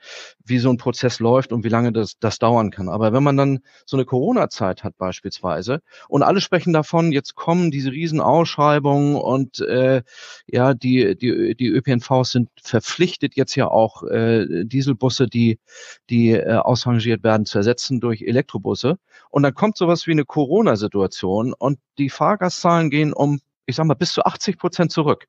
[0.44, 2.88] wie so ein Prozess läuft und wie lange das, das dauern kann.
[2.88, 7.70] Aber wenn man dann so eine Corona-Zeit hat beispielsweise und alle sprechen davon, jetzt kommen
[7.70, 10.03] diese Riesenausschreibungen und äh,
[10.47, 15.59] ja, die, die, die ÖPNVs sind verpflichtet, jetzt ja auch äh, Dieselbusse, die,
[16.11, 18.99] die äh, ausrangiert werden, zu ersetzen durch Elektrobusse.
[19.31, 23.94] Und dann kommt sowas wie eine Corona-Situation und die Fahrgastzahlen gehen um, ich sag mal,
[23.94, 25.26] bis zu 80 Prozent zurück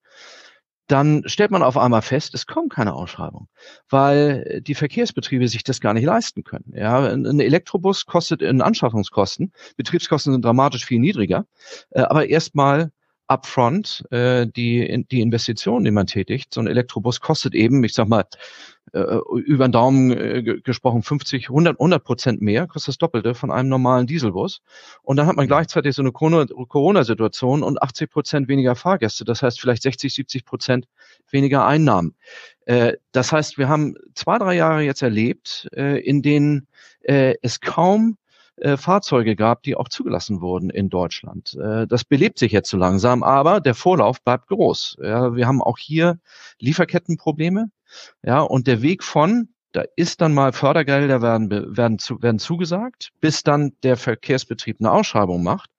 [0.87, 3.47] dann stellt man auf einmal fest, es kommt keine Ausschreibung,
[3.89, 6.73] weil die Verkehrsbetriebe sich das gar nicht leisten können.
[6.75, 11.45] Ja, ein Elektrobus kostet in Anschaffungskosten, Betriebskosten sind dramatisch viel niedriger,
[11.89, 12.91] äh, aber erstmal
[13.27, 16.53] upfront äh, die, die Investition, die man tätigt.
[16.53, 18.25] So ein Elektrobus kostet eben, ich sag mal,
[18.93, 23.51] äh, über den Daumen äh, gesprochen 50, 100, 100 Prozent mehr, kostet das Doppelte von
[23.51, 24.61] einem normalen Dieselbus.
[25.01, 29.25] Und dann hat man gleichzeitig so eine Corona-Situation und 80 Prozent weniger Fahrgäste.
[29.25, 30.87] Das heißt vielleicht 60, 70 Prozent
[31.31, 32.15] weniger Einnahmen.
[32.65, 36.67] Äh, das heißt, wir haben zwei, drei Jahre jetzt erlebt, äh, in denen
[37.01, 38.17] äh, es kaum
[38.57, 41.55] äh, Fahrzeuge gab, die auch zugelassen wurden in Deutschland.
[41.55, 44.97] Äh, das belebt sich jetzt so langsam, aber der Vorlauf bleibt groß.
[45.01, 46.19] Ja, wir haben auch hier
[46.59, 47.69] Lieferkettenprobleme.
[48.23, 53.11] Ja, und der Weg von da ist dann mal Fördergelder werden, werden, zu, werden zugesagt,
[53.19, 55.69] bis dann der Verkehrsbetrieb eine Ausschreibung macht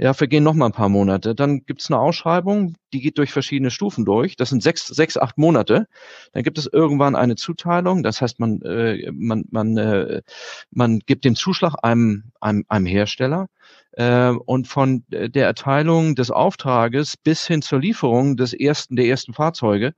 [0.00, 1.34] ja, vergehen noch mal ein paar Monate.
[1.34, 4.34] Dann gibt es eine Ausschreibung, die geht durch verschiedene Stufen durch.
[4.34, 5.88] Das sind sechs, sechs, acht Monate.
[6.32, 8.02] Dann gibt es irgendwann eine Zuteilung.
[8.02, 10.22] Das heißt, man, äh, man, man, äh,
[10.70, 13.48] man gibt den Zuschlag einem, einem, einem Hersteller.
[13.92, 19.34] Äh, und von der Erteilung des Auftrages bis hin zur Lieferung des ersten, der ersten
[19.34, 19.92] Fahrzeuge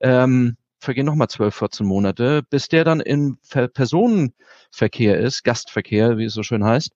[0.00, 6.34] ähm, vergehen nochmal 12, 14 Monate, bis der dann im Personenverkehr ist, Gastverkehr, wie es
[6.34, 6.90] so schön heißt,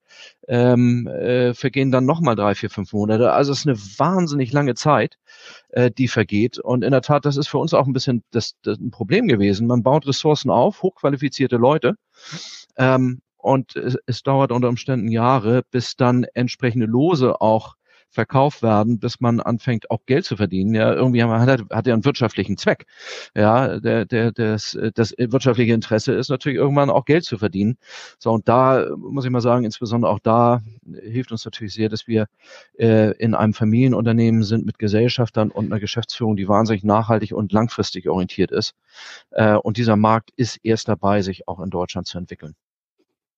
[0.48, 3.32] ähm, äh, vergehen dann nochmal drei, vier, fünf Monate.
[3.32, 5.18] Also es ist eine wahnsinnig lange Zeit,
[5.68, 6.58] äh, die vergeht.
[6.58, 9.28] Und in der Tat, das ist für uns auch ein bisschen das, das ein Problem
[9.28, 9.68] gewesen.
[9.68, 11.94] Man baut Ressourcen auf, hochqualifizierte Leute.
[12.76, 17.76] Ähm, und es, es dauert unter Umständen Jahre, bis dann entsprechende Lose auch
[18.10, 20.74] verkauft werden, bis man anfängt, auch Geld zu verdienen.
[20.74, 22.86] Ja, irgendwie hat, hat er einen wirtschaftlichen Zweck.
[23.34, 27.76] Ja, der, der, das, das wirtschaftliche Interesse ist natürlich irgendwann auch Geld zu verdienen.
[28.18, 30.62] So, und da muss ich mal sagen, insbesondere auch da
[31.00, 32.26] hilft uns natürlich sehr, dass wir
[32.78, 38.08] äh, in einem Familienunternehmen sind mit Gesellschaftern und einer Geschäftsführung, die wahnsinnig nachhaltig und langfristig
[38.08, 38.74] orientiert ist.
[39.30, 42.54] Äh, und dieser Markt ist erst dabei, sich auch in Deutschland zu entwickeln.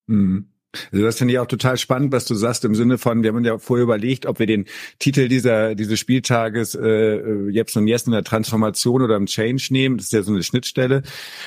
[0.07, 0.49] Mhm.
[0.91, 3.43] Also das finde ich auch total spannend, was du sagst im Sinne von, wir haben
[3.43, 4.65] ja vorher überlegt, ob wir den
[4.99, 9.97] Titel dieser dieses Spieltages äh, jetzt und jetzt in der Transformation oder im Change nehmen.
[9.97, 11.01] Das ist ja so eine Schnittstelle,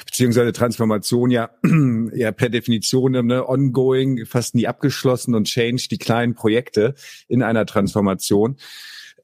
[0.07, 1.51] beziehungsweise Transformation ja
[2.15, 6.95] ja per Definition ne, ongoing, fast nie abgeschlossen und Change die kleinen Projekte
[7.29, 8.57] in einer Transformation.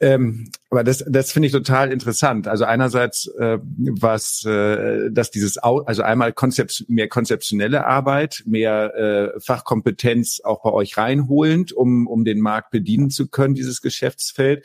[0.00, 2.46] Ähm, aber das, das finde ich total interessant.
[2.46, 9.40] Also einerseits, äh, was, äh, dass dieses, also einmal Konzept, mehr konzeptionelle Arbeit, mehr äh,
[9.40, 14.64] Fachkompetenz auch bei euch reinholend, um, um den Markt bedienen zu können, dieses Geschäftsfeld.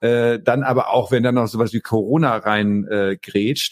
[0.00, 3.16] Äh, dann aber auch, wenn dann noch sowas wie Corona rein äh,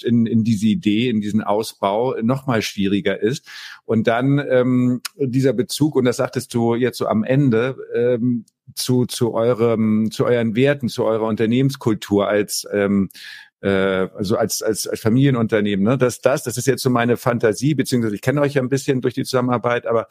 [0.04, 3.48] in, in diese Idee, in diesen Ausbau, noch mal schwieriger ist.
[3.84, 9.06] Und dann ähm, dieser Bezug, und das sagtest du jetzt so am Ende, ähm, zu,
[9.06, 13.10] zu eurem, zu euren Werten, zu eurer Unternehmenskultur als ähm,
[13.60, 13.68] äh,
[14.16, 15.98] also als, als, als Familienunternehmen, ne?
[15.98, 19.00] dass das, das ist jetzt so meine Fantasie, beziehungsweise ich kenne euch ja ein bisschen
[19.00, 20.08] durch die Zusammenarbeit, aber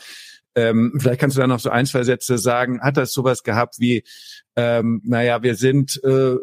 [0.55, 2.81] ähm, vielleicht kannst du da noch so ein, zwei Sätze sagen.
[2.81, 4.03] Hat das sowas gehabt wie,
[4.55, 6.35] ähm, naja, wir sind, äh,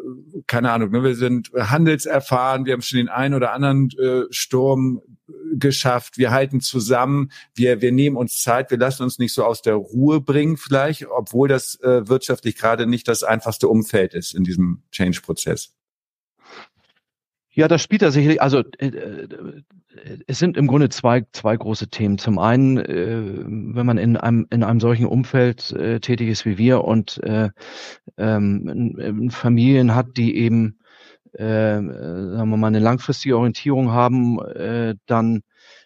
[0.47, 5.01] keine Ahnung, ne, wir sind handelserfahren, wir haben schon den einen oder anderen äh, Sturm
[5.53, 9.61] geschafft, wir halten zusammen, wir, wir nehmen uns Zeit, wir lassen uns nicht so aus
[9.61, 14.43] der Ruhe bringen vielleicht, obwohl das äh, wirtschaftlich gerade nicht das einfachste Umfeld ist in
[14.43, 15.76] diesem Change-Prozess.
[17.57, 19.27] Ja, das spielt da sicherlich, also äh, äh,
[20.27, 22.19] es sind im Grunde zwei, zwei große Themen.
[22.19, 26.59] Zum einen, äh, wenn man in einem, in einem solchen Umfeld äh, tätig ist wie
[26.59, 27.49] wir und äh,
[28.15, 30.77] ähm, Familien hat, die eben,
[31.33, 35.41] äh, sagen wir mal, eine langfristige Orientierung haben, äh, dann,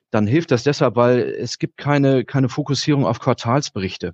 [0.09, 4.13] dann hilft das deshalb, weil es gibt keine, keine Fokussierung auf Quartalsberichte.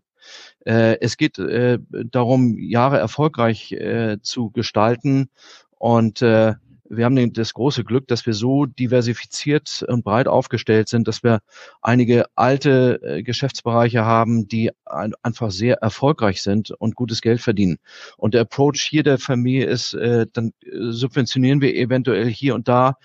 [0.64, 5.32] Äh, es geht äh, darum, Jahre erfolgreich äh, zu gestalten
[5.80, 6.54] und äh,
[6.90, 11.42] wir haben das große Glück, dass wir so diversifiziert und breit aufgestellt sind, dass wir
[11.82, 17.78] einige alte äh, Geschäftsbereiche haben, die ein, einfach sehr erfolgreich sind und gutes Geld verdienen.
[18.18, 22.68] Und der Approach hier der Familie ist, äh, dann äh, subventionieren wir eventuell hier und
[22.68, 22.96] da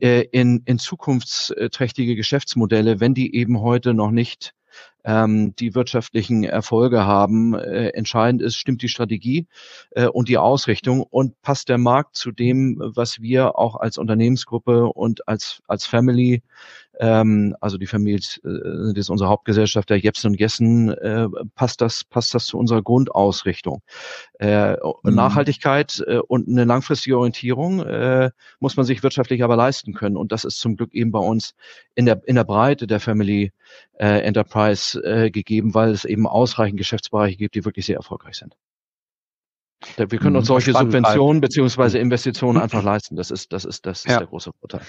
[0.00, 4.54] in, in zukunftsträchtige Geschäftsmodelle, wenn die eben heute noch nicht
[5.04, 7.54] ähm, die wirtschaftlichen Erfolge haben.
[7.54, 9.46] Äh, entscheidend ist, stimmt die Strategie
[9.92, 14.86] äh, und die Ausrichtung und passt der Markt zu dem, was wir auch als Unternehmensgruppe
[14.86, 16.42] und als, als Family
[17.00, 21.80] ähm, also die Familie, äh, das ist unsere Hauptgesellschaft, der Jepsen und Gessen, äh, passt
[21.80, 23.80] das, passt das zu unserer Grundausrichtung.
[24.38, 25.14] Äh, mhm.
[25.14, 30.18] Nachhaltigkeit äh, und eine langfristige Orientierung äh, muss man sich wirtschaftlich aber leisten können.
[30.18, 31.54] Und das ist zum Glück eben bei uns
[31.94, 33.52] in der, in der Breite der Family
[33.98, 38.54] äh, Enterprise äh, gegeben, weil es eben ausreichend Geschäftsbereiche gibt, die wirklich sehr erfolgreich sind.
[39.96, 40.52] Wir können uns mhm.
[40.52, 43.16] solche Subventionen beziehungsweise Investitionen einfach leisten.
[43.16, 44.18] Das ist, das ist, das ist ja.
[44.18, 44.82] der große Vorteil.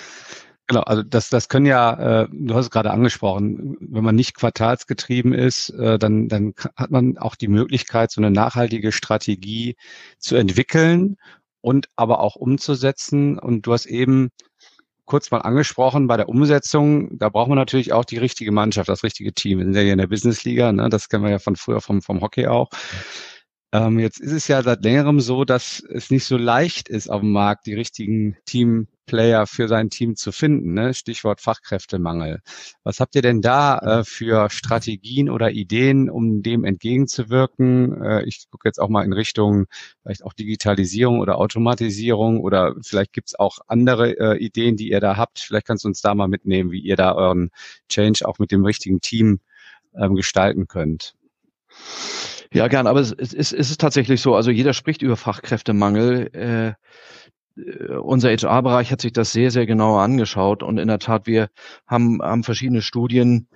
[0.71, 4.37] Genau, also das, das können ja, äh, du hast es gerade angesprochen, wenn man nicht
[4.37, 9.75] quartalsgetrieben ist, äh, dann, dann hat man auch die Möglichkeit, so eine nachhaltige Strategie
[10.17, 11.17] zu entwickeln
[11.59, 13.37] und aber auch umzusetzen.
[13.37, 14.29] Und du hast eben
[15.03, 19.03] kurz mal angesprochen, bei der Umsetzung, da braucht man natürlich auch die richtige Mannschaft, das
[19.03, 19.57] richtige Team.
[19.57, 20.87] Wir sind ja hier in der Businessliga, ne?
[20.87, 22.69] das kennen wir ja von früher vom, vom Hockey auch.
[23.73, 27.21] Ähm, jetzt ist es ja seit längerem so, dass es nicht so leicht ist, auf
[27.21, 30.73] dem Markt die richtigen Team Player für sein Team zu finden.
[30.73, 30.93] Ne?
[30.93, 32.41] Stichwort Fachkräftemangel.
[32.83, 38.01] Was habt ihr denn da äh, für Strategien oder Ideen, um dem entgegenzuwirken?
[38.01, 39.67] Äh, ich gucke jetzt auch mal in Richtung
[40.01, 45.17] vielleicht auch Digitalisierung oder Automatisierung oder vielleicht gibt's auch andere äh, Ideen, die ihr da
[45.17, 45.39] habt.
[45.39, 47.51] Vielleicht kannst du uns da mal mitnehmen, wie ihr da euren
[47.89, 49.39] Change auch mit dem richtigen Team
[49.95, 51.15] ähm, gestalten könnt.
[52.53, 56.29] Ja, gern, aber es, es, es ist tatsächlich so, also jeder spricht über Fachkräftemangel.
[56.33, 56.73] Äh,
[57.61, 61.49] äh, unser HR-Bereich hat sich das sehr, sehr genau angeschaut und in der Tat, wir
[61.87, 63.47] haben, haben verschiedene Studien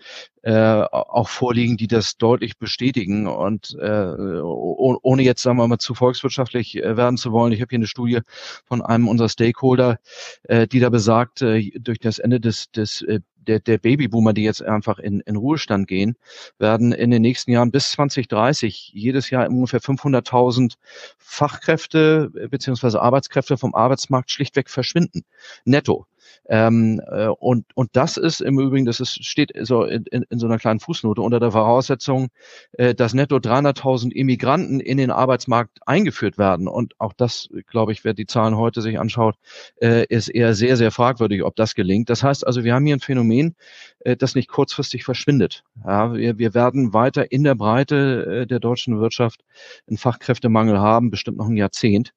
[0.45, 5.95] äh, auch vorliegen, die das deutlich bestätigen und äh, ohne jetzt, sagen wir mal, zu
[5.95, 7.51] volkswirtschaftlich äh, werden zu wollen.
[7.51, 8.19] Ich habe hier eine Studie
[8.63, 9.97] von einem unserer Stakeholder,
[10.43, 14.43] äh, die da besagt, äh, durch das Ende des, des äh, der, der Babyboomer, die
[14.43, 16.15] jetzt einfach in, in Ruhestand gehen,
[16.59, 20.75] werden in den nächsten Jahren bis 2030 jedes Jahr ungefähr 500.000
[21.17, 25.23] Fachkräfte beziehungsweise Arbeitskräfte vom Arbeitsmarkt schlichtweg verschwinden.
[25.63, 26.05] Netto.
[26.47, 30.39] Ähm, äh, und, und das ist im Übrigen, das ist, steht so in, in, in
[30.39, 32.29] so einer kleinen Fußnote unter der Voraussetzung,
[32.73, 36.67] äh, dass netto 300.000 Immigranten in den Arbeitsmarkt eingeführt werden.
[36.67, 39.35] Und auch das, glaube ich, wer die Zahlen heute sich anschaut,
[39.81, 42.09] äh, ist eher sehr, sehr fragwürdig, ob das gelingt.
[42.09, 43.55] Das heißt also, wir haben hier ein Phänomen,
[43.99, 45.63] äh, das nicht kurzfristig verschwindet.
[45.83, 49.43] Ja, wir, wir werden weiter in der Breite äh, der deutschen Wirtschaft
[49.87, 52.13] einen Fachkräftemangel haben, bestimmt noch ein Jahrzehnt.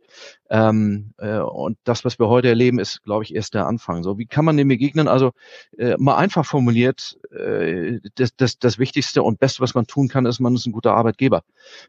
[0.51, 3.97] Ähm, äh, und das, was wir heute erleben, ist, glaube ich, erst der Anfang.
[4.02, 5.08] So, wie kann man dem begegnen?
[5.08, 5.32] Also
[5.76, 10.26] äh, mal einfach formuliert, äh, das, das, das Wichtigste und Beste, was man tun kann,
[10.26, 11.42] ist, man ist ein guter Arbeitgeber.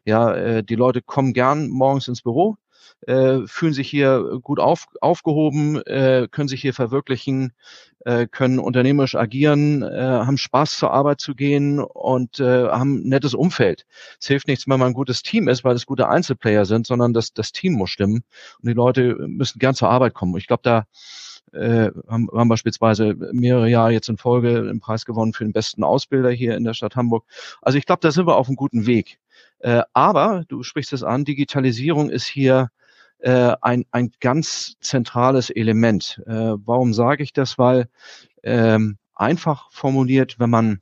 [0.04, 2.56] Ja, äh, die Leute kommen gern morgens ins Büro,
[3.06, 7.52] äh, fühlen sich hier gut auf, aufgehoben, äh, können sich hier verwirklichen,
[8.04, 13.08] äh, können unternehmerisch agieren, äh, haben Spaß zur Arbeit zu gehen und äh, haben ein
[13.08, 13.86] nettes Umfeld.
[14.20, 17.12] Es hilft nichts, wenn man ein gutes Team ist, weil es gute Einzelplayer sind, sondern
[17.12, 18.22] das, das Team muss stimmen
[18.60, 20.36] und die Leute müssen gern zur Arbeit kommen.
[20.36, 20.84] Ich glaube, da
[21.52, 25.84] äh, haben, haben beispielsweise mehrere Jahre jetzt in Folge den Preis gewonnen für den besten
[25.84, 27.24] Ausbilder hier in der Stadt Hamburg.
[27.62, 29.18] Also ich glaube, da sind wir auf einem guten Weg.
[29.58, 32.70] Äh, aber, du sprichst es an, Digitalisierung ist hier
[33.18, 36.22] äh, ein, ein ganz zentrales Element.
[36.26, 37.58] Äh, warum sage ich das?
[37.58, 37.88] Weil
[38.42, 40.80] ähm, einfach formuliert, wenn man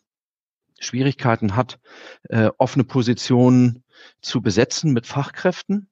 [0.78, 1.81] Schwierigkeiten hat,
[2.28, 3.83] äh, offene Positionen
[4.20, 5.88] zu besetzen mit Fachkräften,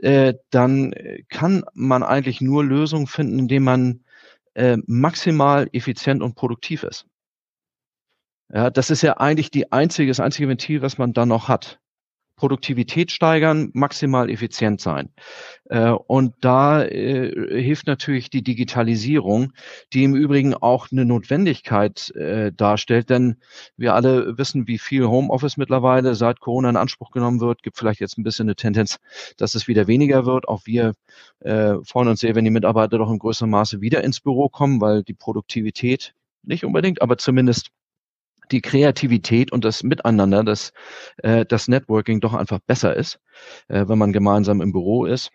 [0.00, 0.94] äh, dann
[1.28, 4.04] kann man eigentlich nur Lösungen finden, indem man
[4.54, 7.06] äh, maximal effizient und produktiv ist.
[8.52, 11.80] Ja, das ist ja eigentlich die einzige, das einzige Ventil, was man dann noch hat.
[12.38, 15.10] Produktivität steigern, maximal effizient sein.
[15.64, 19.52] Äh, und da äh, hilft natürlich die Digitalisierung,
[19.92, 23.36] die im Übrigen auch eine Notwendigkeit äh, darstellt, denn
[23.76, 27.62] wir alle wissen, wie viel Homeoffice mittlerweile seit Corona in Anspruch genommen wird.
[27.62, 28.98] Gibt vielleicht jetzt ein bisschen eine Tendenz,
[29.36, 30.48] dass es wieder weniger wird.
[30.48, 30.92] Auch wir
[31.40, 35.02] freuen uns sehr, wenn die Mitarbeiter doch in größerem Maße wieder ins Büro kommen, weil
[35.02, 37.70] die Produktivität nicht unbedingt, aber zumindest
[38.52, 40.72] die Kreativität und das Miteinander, das,
[41.18, 43.20] äh, das Networking doch einfach besser ist,
[43.68, 45.30] äh, wenn man gemeinsam im Büro ist.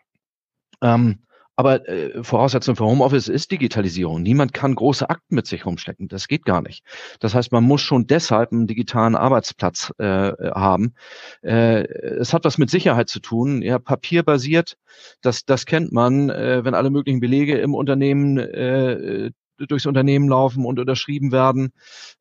[0.82, 1.20] Ähm,
[1.56, 4.24] Aber äh, Voraussetzung für Homeoffice ist Digitalisierung.
[4.24, 6.08] Niemand kann große Akten mit sich rumstecken.
[6.08, 6.84] Das geht gar nicht.
[7.20, 10.96] Das heißt, man muss schon deshalb einen digitalen Arbeitsplatz äh, haben.
[11.44, 11.84] Äh,
[12.20, 13.62] es hat was mit Sicherheit zu tun.
[13.62, 14.78] Ja, papierbasiert,
[15.22, 19.30] das, das kennt man, äh, wenn alle möglichen Belege im Unternehmen äh,
[19.68, 21.72] durchs Unternehmen laufen und unterschrieben werden.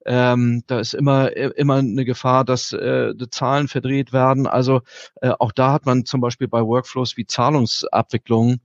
[0.04, 4.46] Ähm, da ist immer immer eine Gefahr, dass äh, Zahlen verdreht werden.
[4.46, 4.82] Also
[5.20, 8.60] äh, auch da hat man zum Beispiel bei Workflows wie Zahlungsabwicklungen,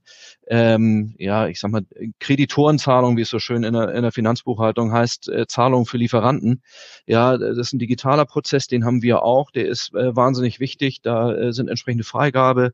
[0.48, 1.82] ähm, ja, ich sag mal
[2.20, 6.62] Kreditorenzahlung, wie es so schön in der, in der Finanzbuchhaltung heißt, äh, Zahlung für Lieferanten.
[7.06, 9.50] Ja, das ist ein digitaler Prozess, den haben wir auch.
[9.50, 11.02] Der ist äh, wahnsinnig wichtig.
[11.02, 12.72] Da äh, sind entsprechende Freigabe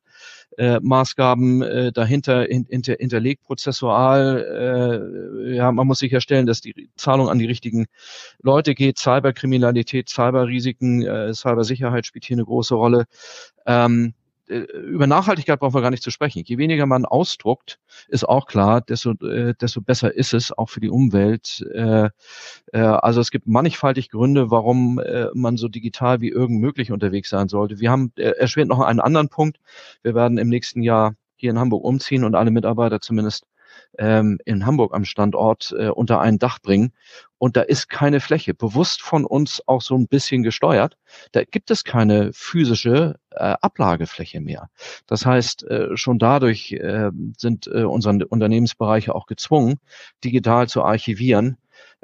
[0.58, 5.42] äh, Maßgaben äh, dahinter in, inter, hinterlegt prozessual.
[5.46, 7.86] Äh, ja, man muss sicherstellen, dass die Zahlung an die richtigen
[8.42, 8.98] Leute geht.
[8.98, 13.04] Cyberkriminalität, Cyberrisiken, äh, Cybersicherheit spielt hier eine große Rolle.
[13.66, 16.42] Ähm, äh, über Nachhaltigkeit brauchen wir gar nicht zu sprechen.
[16.44, 17.78] Je weniger man ausdruckt,
[18.08, 21.64] ist auch klar, desto, äh, desto besser ist es auch für die Umwelt.
[21.72, 22.10] Äh,
[22.72, 27.30] äh, also es gibt mannigfaltig Gründe, warum äh, man so digital wie irgend möglich unterwegs
[27.30, 27.80] sein sollte.
[27.80, 29.58] Wir haben äh, erschwert noch einen anderen Punkt.
[30.02, 33.46] Wir werden im nächsten Jahr hier in Hamburg umziehen und alle Mitarbeiter zumindest
[33.98, 36.92] ähm, in Hamburg am Standort äh, unter ein Dach bringen.
[37.38, 40.96] Und da ist keine Fläche, bewusst von uns auch so ein bisschen gesteuert.
[41.32, 44.70] Da gibt es keine physische äh, Ablagefläche mehr.
[45.06, 49.76] Das heißt, äh, schon dadurch äh, sind äh, unsere Unternehmensbereiche auch gezwungen,
[50.22, 51.58] digital zu archivieren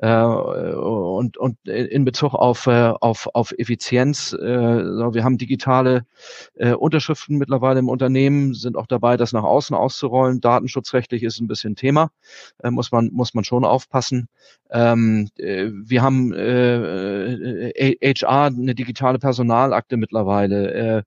[0.07, 6.07] und, und in Bezug auf, äh, auf, auf Effizienz, äh, wir haben digitale
[6.55, 10.41] äh, Unterschriften mittlerweile im Unternehmen, sind auch dabei, das nach außen auszurollen.
[10.41, 12.11] Datenschutzrechtlich ist ein bisschen Thema,
[12.63, 14.29] äh, muss man muss man schon aufpassen.
[14.71, 20.73] Ähm, äh, wir haben äh, HR eine digitale Personalakte mittlerweile.
[20.73, 21.03] Äh,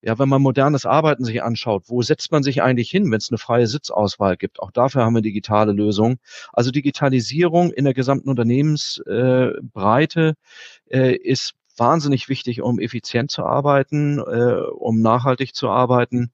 [0.00, 3.30] ja, wenn man modernes Arbeiten sich anschaut, wo setzt man sich eigentlich hin, wenn es
[3.30, 4.58] eine freie Sitzauswahl gibt?
[4.60, 6.18] Auch dafür haben wir digitale Lösungen.
[6.52, 10.34] Also Digitalisierung in der gesamten Unternehmensbreite
[10.90, 16.32] äh, ist wahnsinnig wichtig, um effizient zu arbeiten, äh, um nachhaltig zu arbeiten.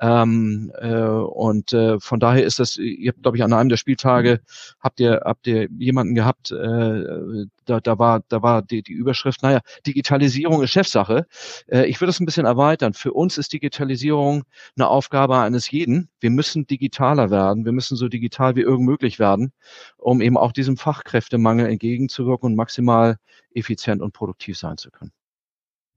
[0.00, 3.76] Ähm, äh, und äh, von daher ist das, ihr habt, glaube ich, an einem der
[3.76, 4.40] Spieltage
[4.78, 9.42] habt ihr, habt ihr jemanden gehabt, äh, da, da war, da war die, die Überschrift,
[9.42, 11.26] naja, Digitalisierung ist Chefsache.
[11.66, 12.94] Äh, ich würde es ein bisschen erweitern.
[12.94, 14.44] Für uns ist Digitalisierung
[14.76, 16.08] eine Aufgabe eines jeden.
[16.20, 17.64] Wir müssen digitaler werden.
[17.64, 19.52] Wir müssen so digital wie irgend möglich werden,
[19.96, 23.18] um eben auch diesem Fachkräftemangel entgegenzuwirken und maximal
[23.52, 25.12] effizient und produktiv sein zu können.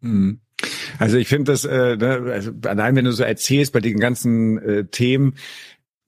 [0.01, 0.41] Mhm.
[0.99, 4.57] Also ich finde das, äh, ne, also allein wenn du so erzählst bei den ganzen
[4.59, 5.35] äh, Themen,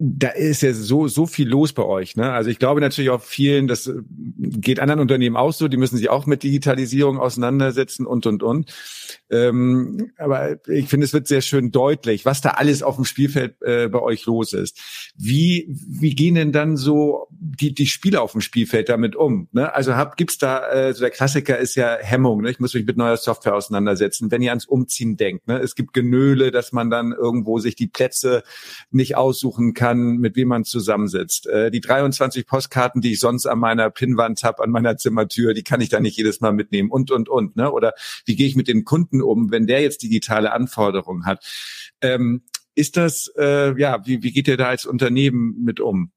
[0.05, 2.33] da ist ja so so viel los bei euch, ne?
[2.33, 3.93] Also ich glaube natürlich auch vielen, das äh,
[4.37, 8.73] geht anderen Unternehmen auch so, die müssen sich auch mit Digitalisierung auseinandersetzen und und und.
[9.29, 13.61] Ähm, aber ich finde, es wird sehr schön deutlich, was da alles auf dem Spielfeld
[13.61, 14.79] äh, bei euch los ist.
[15.15, 19.47] Wie, wie gehen denn dann so die, die Spieler auf dem Spielfeld damit um?
[19.53, 19.73] Ne?
[19.73, 22.51] Also hab, gibt's da, äh, so der Klassiker ist ja Hemmung, ne?
[22.51, 25.47] ich muss mich mit neuer Software auseinandersetzen, wenn ihr ans Umziehen denkt.
[25.47, 25.59] Ne?
[25.59, 28.43] Es gibt Genöle, dass man dann irgendwo sich die Plätze
[28.91, 31.47] nicht aussuchen kann, mit wem man zusammensitzt.
[31.47, 35.63] Äh, die 23 Postkarten, die ich sonst an meiner Pinnwand habe, an meiner Zimmertür, die
[35.63, 37.55] kann ich da nicht jedes Mal mitnehmen und, und, und.
[37.55, 37.71] Ne?
[37.71, 37.93] Oder
[38.25, 41.45] wie gehe ich mit den Kunden um, wenn der jetzt digitale Anforderungen hat.
[42.01, 42.43] Ähm,
[42.75, 46.11] ist das, äh, ja, wie, wie geht ihr da als Unternehmen mit um?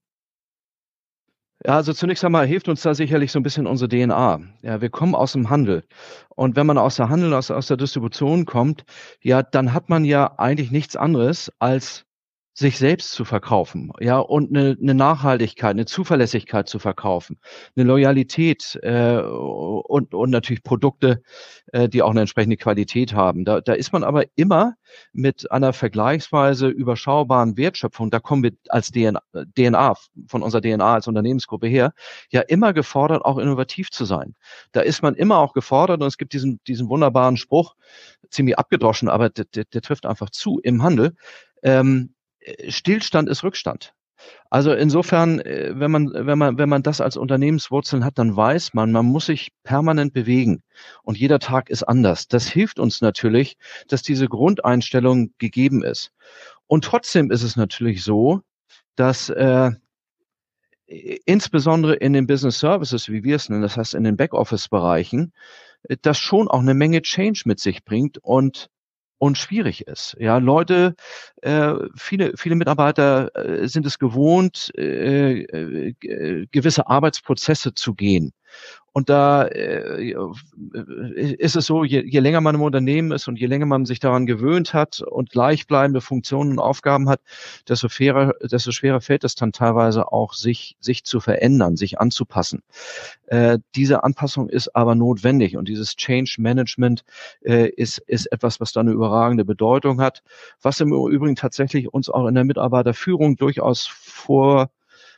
[1.65, 4.41] Ja, also zunächst einmal hilft uns da sicherlich so ein bisschen unsere DNA.
[4.63, 5.85] Ja, wir kommen aus dem Handel.
[6.29, 8.85] Und wenn man aus der Handel, aus, aus der Distribution kommt,
[9.23, 12.05] ja, dann hat man ja eigentlich nichts anderes als
[12.59, 17.39] sich selbst zu verkaufen, ja, und eine, eine Nachhaltigkeit, eine Zuverlässigkeit zu verkaufen,
[17.77, 21.23] eine Loyalität äh, und, und natürlich Produkte,
[21.73, 23.45] äh, die auch eine entsprechende Qualität haben.
[23.45, 24.73] Da, da ist man aber immer
[25.13, 29.21] mit einer vergleichsweise überschaubaren Wertschöpfung, da kommen wir als DNA,
[29.55, 29.95] DNA
[30.27, 31.93] von unserer DNA als Unternehmensgruppe her,
[32.31, 34.35] ja immer gefordert, auch innovativ zu sein.
[34.73, 37.75] Da ist man immer auch gefordert und es gibt diesen, diesen wunderbaren Spruch,
[38.31, 41.15] ziemlich abgedroschen, aber der, der, der trifft einfach zu im Handel.
[41.63, 42.15] Ähm,
[42.69, 43.95] Stillstand ist Rückstand.
[44.51, 48.75] Also insofern, äh, wenn man, wenn man, wenn man das als Unternehmenswurzeln hat, dann weiß
[48.75, 50.63] man, man muss sich permanent bewegen
[51.03, 52.29] und jeder Tag ist anders.
[52.29, 53.57] Das hilft uns natürlich,
[53.89, 56.13] dass diese Grundeinstellung gegeben ist.
[56.67, 58.41] Und trotzdem ist es natürlich so,
[58.97, 59.73] dass äh,
[60.87, 65.33] insbesondere in den Business Services, wie wir es nennen, das heißt in den Backoffice-Bereichen,
[65.85, 68.71] äh, das schon auch eine Menge Change mit sich bringt und
[69.19, 70.17] und schwierig ist.
[70.19, 70.95] Ja, Leute,
[71.43, 78.33] äh, viele, viele Mitarbeiter äh, sind es gewohnt, äh, äh, gewisse Arbeitsprozesse zu gehen.
[78.97, 80.15] Und da äh,
[81.37, 84.01] ist es so, je, je länger man im Unternehmen ist und je länger man sich
[84.01, 87.21] daran gewöhnt hat und gleichbleibende Funktionen und Aufgaben hat,
[87.69, 92.63] desto schwerer, desto schwerer fällt es dann teilweise auch, sich, sich zu verändern, sich anzupassen.
[93.27, 97.05] Äh, diese Anpassung ist aber notwendig und dieses Change Management
[97.43, 100.23] äh, ist, ist etwas, was da eine überragende Bedeutung hat,
[100.63, 104.71] was im Übrigen tatsächlich uns auch in der Mitarbeiterführung durchaus vor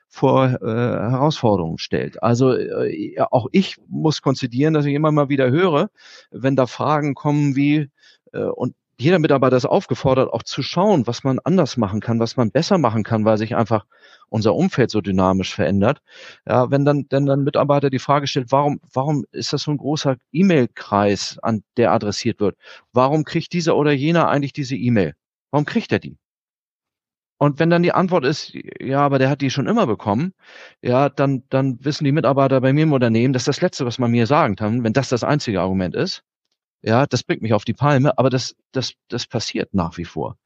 [0.08, 2.22] vor äh, Herausforderungen stellt.
[2.22, 5.90] Also äh, auch ich muss konzidieren, dass ich immer mal wieder höre,
[6.30, 7.90] wenn da Fragen kommen wie
[8.32, 12.36] äh, und jeder Mitarbeiter ist aufgefordert, auch zu schauen, was man anders machen kann, was
[12.36, 13.86] man besser machen kann, weil sich einfach
[14.28, 16.00] unser Umfeld so dynamisch verändert.
[16.46, 19.76] Ja, wenn dann, denn dann Mitarbeiter die Frage stellt, warum, warum ist das so ein
[19.76, 22.56] großer E-Mail-Kreis, an der adressiert wird?
[22.92, 25.14] Warum kriegt dieser oder jener eigentlich diese E-Mail?
[25.52, 26.18] Warum kriegt er die?
[27.38, 30.34] Und wenn dann die Antwort ist, ja, aber der hat die schon immer bekommen,
[30.82, 33.98] ja, dann, dann wissen die Mitarbeiter bei mir im Unternehmen, das ist das Letzte, was
[33.98, 36.24] man mir sagen kann, wenn das das einzige Argument ist.
[36.82, 40.36] Ja, das bringt mich auf die Palme, aber das, das, das passiert nach wie vor.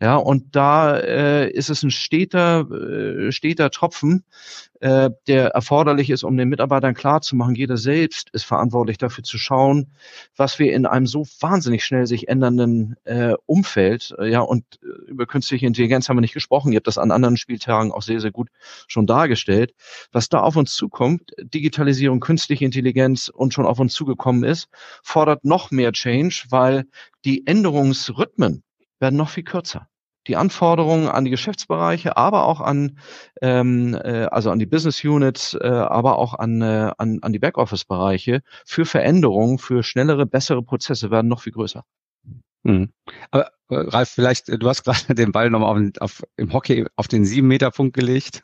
[0.00, 4.24] Ja, und da äh, ist es ein steter, äh, steter Tropfen,
[4.82, 9.92] äh, der erforderlich ist, um den Mitarbeitern klarzumachen, jeder selbst ist verantwortlich dafür zu schauen,
[10.36, 15.10] was wir in einem so wahnsinnig schnell sich ändernden äh, Umfeld, äh, ja, und äh,
[15.10, 18.20] über künstliche Intelligenz haben wir nicht gesprochen, ihr habt das an anderen Spieltagen auch sehr,
[18.20, 18.48] sehr gut
[18.88, 19.72] schon dargestellt,
[20.10, 24.68] was da auf uns zukommt, Digitalisierung, künstliche Intelligenz und schon auf uns zugekommen ist,
[25.04, 26.86] fordert noch mehr Change, weil
[27.24, 28.64] die Änderungsrhythmen
[29.02, 29.88] werden noch viel kürzer.
[30.28, 32.98] Die Anforderungen an die Geschäftsbereiche, aber auch an,
[33.42, 37.40] ähm, äh, also an die Business Units, äh, aber auch an, äh, an, an die
[37.40, 41.84] Backoffice-Bereiche für Veränderungen, für schnellere, bessere Prozesse werden noch viel größer.
[42.62, 42.92] Mhm.
[43.32, 46.86] Aber äh, Ralf, vielleicht, äh, du hast gerade den Ball nochmal auf, auf, im Hockey
[46.96, 48.42] auf den sieben Meter Punkt gelegt.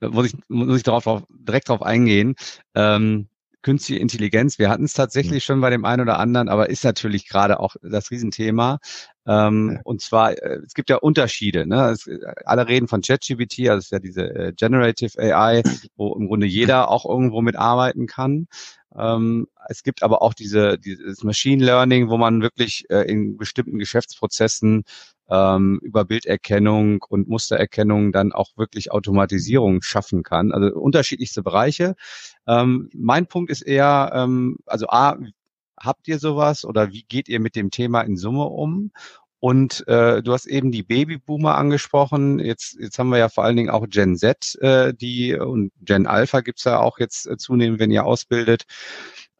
[0.00, 2.34] da muss ich, muss ich darauf, auf, direkt darauf eingehen.
[2.74, 3.28] Ähm,
[3.62, 4.58] künstliche Intelligenz.
[4.58, 7.76] Wir hatten es tatsächlich schon bei dem einen oder anderen, aber ist natürlich gerade auch
[7.82, 8.78] das Riesenthema.
[9.26, 9.80] Ähm, ja.
[9.84, 11.66] Und zwar, äh, es gibt ja Unterschiede.
[11.66, 11.90] Ne?
[11.90, 12.08] Es,
[12.44, 15.62] alle reden von ChatGPT, also es ist ja diese äh, Generative AI,
[15.96, 18.48] wo im Grunde jeder auch irgendwo mitarbeiten kann.
[18.98, 23.78] Ähm, es gibt aber auch diese, dieses Machine Learning, wo man wirklich äh, in bestimmten
[23.78, 24.84] Geschäftsprozessen
[25.30, 30.52] ähm, über Bilderkennung und Mustererkennung dann auch wirklich Automatisierung schaffen kann.
[30.52, 31.94] Also unterschiedlichste Bereiche.
[32.46, 35.16] Ähm, mein Punkt ist eher, ähm, also A,
[35.78, 38.92] habt ihr sowas oder wie geht ihr mit dem Thema in Summe um?
[39.44, 42.38] Und äh, du hast eben die Babyboomer angesprochen.
[42.38, 46.06] Jetzt, jetzt haben wir ja vor allen Dingen auch Gen Z, äh, die und Gen
[46.06, 48.66] Alpha gibt's ja auch jetzt äh, zunehmend, wenn ihr ausbildet,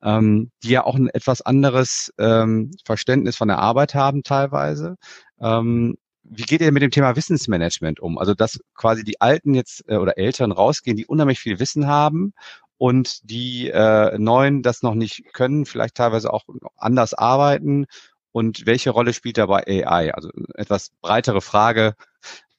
[0.03, 4.97] ähm, die ja auch ein etwas anderes ähm, Verständnis von der Arbeit haben teilweise.
[5.41, 8.19] Ähm, wie geht ihr mit dem Thema Wissensmanagement um?
[8.19, 12.33] Also dass quasi die Alten jetzt äh, oder Eltern rausgehen, die unheimlich viel Wissen haben
[12.77, 16.43] und die äh, Neuen das noch nicht können, vielleicht teilweise auch
[16.77, 17.87] anders arbeiten.
[18.33, 20.13] Und welche Rolle spielt dabei AI?
[20.15, 21.95] Also etwas breitere Frage.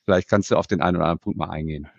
[0.05, 1.89] Vielleicht kannst du auf den einen oder anderen Punkt mal eingehen.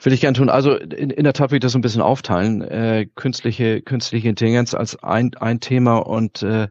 [0.00, 0.48] Will ich gerne tun.
[0.48, 2.62] Also in, in der Tat will ich das so ein bisschen aufteilen.
[2.62, 6.68] Äh, künstliche, künstliche Intelligenz als ein, ein Thema und äh,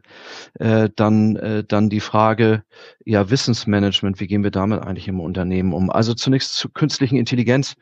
[0.58, 2.64] äh, dann, äh, dann die Frage,
[3.04, 5.90] ja, Wissensmanagement, wie gehen wir damit eigentlich im Unternehmen um?
[5.90, 7.74] Also zunächst zu künstlichen Intelligenz.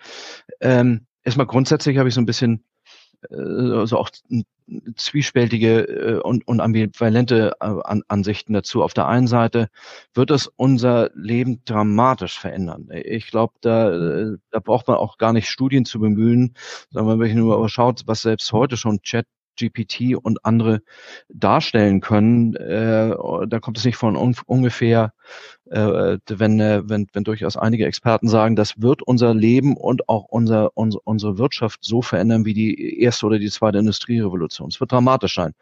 [0.61, 2.76] Ähm, erstmal grundsätzlich habe ich so ein bisschen äh,
[3.31, 4.11] also auch
[4.97, 8.83] zwiespältige äh, und, und ambivalente äh, An Ansichten dazu.
[8.83, 9.69] Auf der einen Seite
[10.15, 12.89] wird es unser Leben dramatisch verändern.
[12.93, 16.55] Ich glaube, da, äh, da braucht man auch gar nicht Studien zu bemühen,
[16.91, 19.27] sondern wenn man nur schaut, was selbst heute schon Chat
[19.57, 20.83] GPT und andere
[21.29, 23.15] darstellen können, äh,
[23.49, 25.13] da kommt es nicht von un ungefähr,
[25.71, 30.25] äh, wenn, äh, wenn, wenn durchaus einige Experten sagen, das wird unser Leben und auch
[30.29, 34.69] unser, unser, unsere Wirtschaft so verändern wie die erste oder die zweite Industrierevolution.
[34.69, 35.55] Es wird dramatisch sein.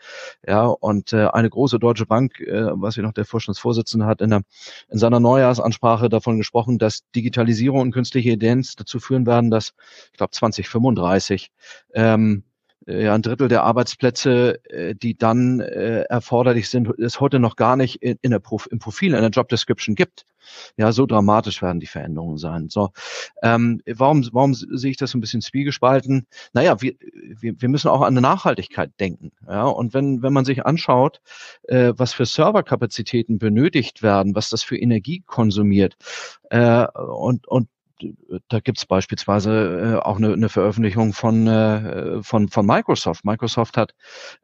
[0.46, 4.30] Ja, und äh, eine große deutsche Bank, äh, was hier noch der Vorstandsvorsitzende hat, in,
[4.30, 4.42] der,
[4.90, 9.72] in seiner Neujahrsansprache davon gesprochen, dass Digitalisierung und künstliche Ideenz dazu führen werden, dass,
[10.12, 11.50] ich glaube, 2035
[11.94, 12.44] ähm,
[12.86, 17.76] ja, ein Drittel der Arbeitsplätze, äh, die dann äh, erforderlich sind, es heute noch gar
[17.76, 20.26] nicht in, in der Prof im Profil, in der Job Description gibt.
[20.76, 22.68] Ja, so dramatisch werden die Veränderungen sein.
[22.68, 22.90] So,
[23.42, 26.26] ähm, warum, warum sehe ich das so ein bisschen zwiegespalten?
[26.52, 26.94] Naja, wir,
[27.40, 29.32] wir, wir müssen auch an eine Nachhaltigkeit denken.
[29.48, 31.22] Ja, und wenn, wenn man sich anschaut,
[31.68, 35.96] äh, was für Serverkapazitäten benötigt werden, was das für Energie konsumiert,
[36.50, 37.68] äh, und, und
[38.48, 43.24] da gibt es beispielsweise äh, auch eine, eine Veröffentlichung von, äh, von, von Microsoft.
[43.24, 43.94] Microsoft hat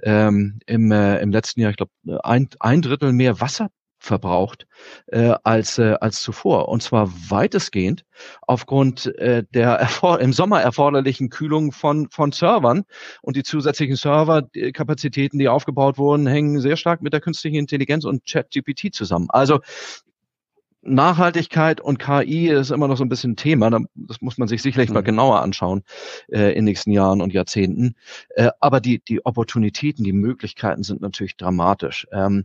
[0.03, 1.93] ähm, im, äh, im letzten Jahr, ich glaube,
[2.25, 3.71] ein, ein Drittel mehr Wasser
[4.01, 4.67] verbraucht
[5.09, 8.07] äh, als äh, als zuvor und zwar weitestgehend
[8.47, 9.89] aufgrund äh, der
[10.21, 12.85] im Sommer erforderlichen Kühlung von von Servern
[13.21, 18.25] und die zusätzlichen Serverkapazitäten, die aufgebaut wurden, hängen sehr stark mit der künstlichen Intelligenz und
[18.27, 19.27] ChatGPT zusammen.
[19.29, 19.61] Also
[20.83, 23.71] Nachhaltigkeit und KI ist immer noch so ein bisschen Thema.
[23.95, 24.95] Das muss man sich sicherlich mhm.
[24.95, 25.83] mal genauer anschauen
[26.29, 27.97] äh, in den nächsten Jahren und Jahrzehnten.
[28.31, 32.07] Äh, aber die, die Opportunitäten, die Möglichkeiten sind natürlich dramatisch.
[32.13, 32.45] Ähm,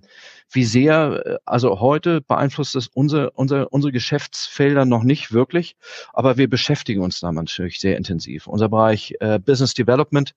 [0.51, 5.77] wie sehr, äh, also heute beeinflusst es unsere, unsere, unsere Geschäftsfelder noch nicht wirklich,
[6.13, 8.47] aber wir beschäftigen uns da natürlich sehr intensiv.
[8.47, 10.35] Unser Bereich äh, Business Development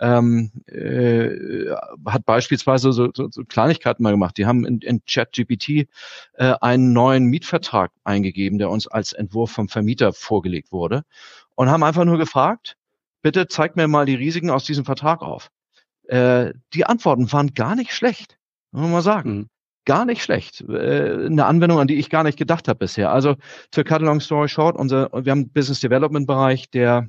[0.00, 1.70] ähm, äh,
[2.06, 4.38] hat beispielsweise so, so, so Kleinigkeiten mal gemacht.
[4.38, 5.88] Die haben in, in ChatGPT
[6.34, 11.02] äh, einen neuen Mietvertrag eingegeben, der uns als Entwurf vom Vermieter vorgelegt wurde
[11.56, 12.76] und haben einfach nur gefragt,
[13.22, 15.50] bitte zeigt mir mal die Risiken aus diesem Vertrag auf.
[16.04, 18.38] Äh, die Antworten waren gar nicht schlecht,
[18.70, 19.36] muss man mal sagen.
[19.36, 19.48] Mhm.
[19.84, 20.60] Gar nicht schlecht.
[20.60, 23.10] Äh, eine Anwendung, an die ich gar nicht gedacht habe bisher.
[23.10, 23.34] Also,
[23.72, 27.08] to cut a long story short, unser, wir haben einen Business Development Bereich, der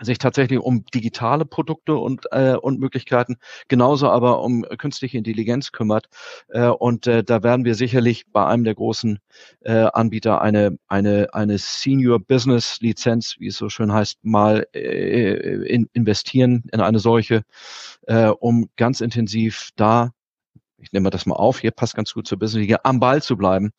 [0.00, 3.36] sich tatsächlich um digitale Produkte und, äh, und Möglichkeiten,
[3.68, 6.06] genauso aber um künstliche Intelligenz kümmert.
[6.48, 9.18] Äh, und äh, da werden wir sicherlich bei einem der großen
[9.60, 15.64] äh, Anbieter eine, eine, eine Senior Business Lizenz, wie es so schön heißt, mal äh,
[15.66, 17.42] in, investieren in eine solche,
[18.06, 20.12] äh, um ganz intensiv da
[20.78, 23.72] ich nehme das mal auf, hier passt ganz gut zur Business am Ball zu bleiben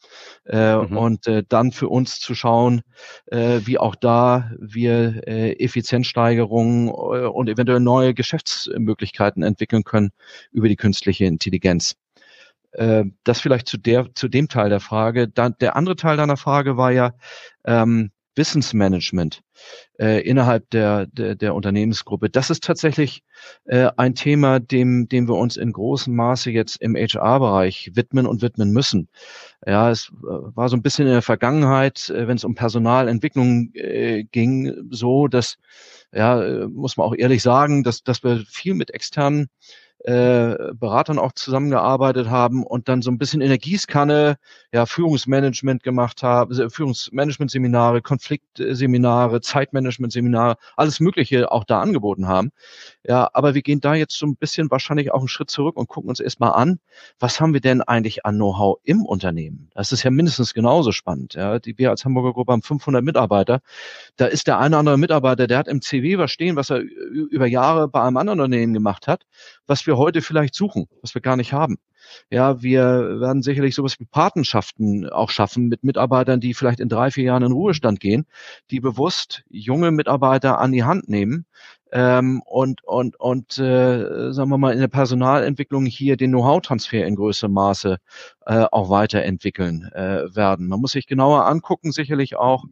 [0.45, 0.97] äh, mhm.
[0.97, 2.81] und äh, dann für uns zu schauen,
[3.27, 10.11] äh, wie auch da wir äh, Effizienzsteigerungen äh, und eventuell neue Geschäftsmöglichkeiten entwickeln können
[10.51, 11.95] über die künstliche Intelligenz.
[12.71, 15.27] Äh, das vielleicht zu der zu dem Teil der Frage.
[15.27, 17.13] Dann, der andere Teil deiner Frage war ja
[17.65, 19.41] ähm, Wissensmanagement
[19.99, 22.29] äh, innerhalb der, der, der Unternehmensgruppe.
[22.29, 23.23] Das ist tatsächlich
[23.65, 28.41] äh, ein Thema, dem, dem wir uns in großem Maße jetzt im HR-Bereich widmen und
[28.41, 29.09] widmen müssen.
[29.65, 33.71] Ja, es äh, war so ein bisschen in der Vergangenheit, äh, wenn es um Personalentwicklung
[33.73, 35.57] äh, ging, so, dass,
[36.13, 39.49] ja, äh, muss man auch ehrlich sagen, dass, dass wir viel mit externen
[40.03, 44.37] äh, Beratern auch zusammengearbeitet haben und dann so ein bisschen Gießkanne
[44.71, 52.51] ja Führungsmanagement gemacht haben, also Führungsmanagement-Seminare, Konfliktseminare, Zeitmanagement-Seminare, alles Mögliche auch da angeboten haben.
[53.03, 55.87] Ja, aber wir gehen da jetzt so ein bisschen wahrscheinlich auch einen Schritt zurück und
[55.87, 56.79] gucken uns erstmal an,
[57.19, 59.69] was haben wir denn eigentlich an Know-how im Unternehmen?
[59.73, 61.33] Das ist ja mindestens genauso spannend.
[61.33, 63.61] Ja, die wir als Hamburger Gruppe haben 500 Mitarbeiter.
[64.15, 66.79] Da ist der eine oder andere Mitarbeiter, der hat im CW was stehen, was er
[66.79, 69.25] über Jahre bei einem anderen Unternehmen gemacht hat,
[69.65, 71.77] was wir heute vielleicht suchen, was wir gar nicht haben.
[72.29, 77.11] Ja, wir werden sicherlich sowas wie Patenschaften auch schaffen mit Mitarbeitern, die vielleicht in drei,
[77.11, 78.25] vier Jahren in Ruhestand gehen,
[78.71, 81.45] die bewusst junge Mitarbeiter an die Hand nehmen
[81.91, 87.15] ähm, und und und äh, sagen wir mal in der Personalentwicklung hier den Know-how-Transfer in
[87.15, 87.97] größerem Maße
[88.45, 90.67] äh, auch weiterentwickeln äh, werden.
[90.67, 92.65] Man muss sich genauer angucken, sicherlich auch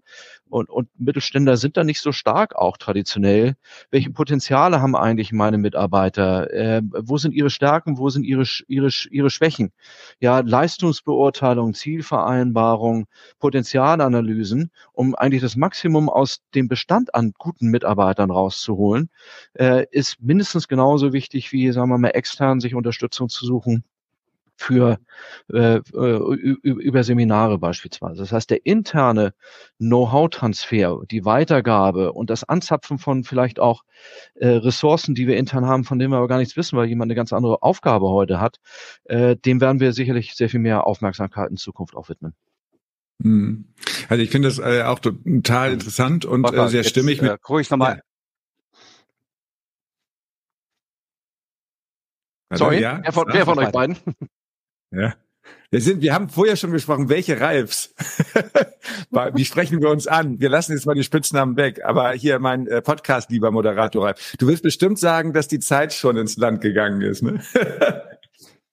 [0.49, 3.55] und und Mittelständler sind da nicht so stark auch traditionell.
[3.89, 6.51] Welche Potenziale haben eigentlich meine Mitarbeiter?
[6.53, 7.97] Äh, wo sind ihre Stärken?
[7.97, 9.71] Wo sind ihre ihre ihre Schwächen?
[10.19, 13.07] Ja, Leistungsbeurteilung, Zielvereinbarung,
[13.39, 19.04] Potenzialanalysen, um eigentlich das Maximum aus dem Bestand an guten Mitarbeitern rauszuholen
[19.53, 23.83] äh, ist mindestens genauso wichtig wie, sagen wir mal, extern sich Unterstützung zu suchen
[24.57, 24.99] für
[25.53, 26.17] äh, äh
[26.63, 28.21] über Seminare beispielsweise.
[28.21, 29.33] Das heißt, der interne
[29.79, 33.83] Know-how-Transfer, die Weitergabe und das Anzapfen von vielleicht auch
[34.35, 37.09] äh, Ressourcen, die wir intern haben, von denen wir aber gar nichts wissen, weil jemand
[37.09, 38.59] eine ganz andere Aufgabe heute hat,
[39.05, 42.33] äh, dem werden wir sicherlich sehr viel mehr Aufmerksamkeit in Zukunft auch widmen.
[43.21, 43.65] Hm.
[44.09, 47.21] Also ich finde das äh, auch total interessant und äh, sehr stimmig.
[47.21, 48.01] Jetzt, äh, ruhig nochmal
[52.57, 52.99] Sorry, ja?
[53.03, 53.97] wer von, wer von euch beiden?
[54.91, 55.15] Ja.
[55.71, 57.93] Wir sind, wir haben vorher schon gesprochen, welche Ralfs?
[59.33, 60.39] Wie sprechen wir uns an?
[60.39, 61.83] Wir lassen jetzt mal die Spitznamen weg.
[61.83, 64.35] Aber hier mein äh, Podcast, lieber Moderator Ralf.
[64.39, 67.41] Du wirst bestimmt sagen, dass die Zeit schon ins Land gegangen ist, ne?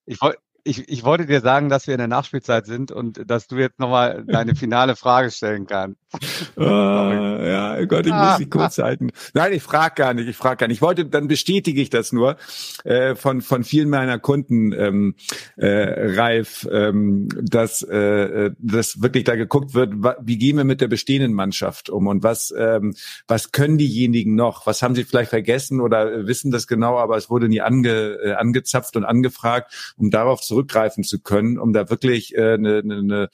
[0.07, 3.49] ich wollte, ich, ich wollte dir sagen, dass wir in der Nachspielzeit sind und dass
[3.49, 5.99] du jetzt nochmal deine finale Frage stellen kannst.
[6.57, 9.11] Oh, ja, Gott, ich muss sie kurz halten.
[9.33, 10.77] Nein, ich frage gar nicht, ich frage gar nicht.
[10.77, 12.37] Ich wollte, dann bestätige ich das nur
[12.85, 15.15] äh, von von vielen meiner Kunden, ähm,
[15.57, 20.89] äh, Ralf, ähm, dass äh, dass wirklich da geguckt wird, wie gehen wir mit der
[20.89, 22.95] bestehenden Mannschaft um und was ähm,
[23.27, 24.67] was können diejenigen noch?
[24.67, 28.33] Was haben sie vielleicht vergessen oder wissen das genau, aber es wurde nie ange, äh,
[28.35, 33.03] angezapft und angefragt, um darauf zu zurückgreifen zu können, um da wirklich äh, ne, ne,
[33.03, 33.31] ne,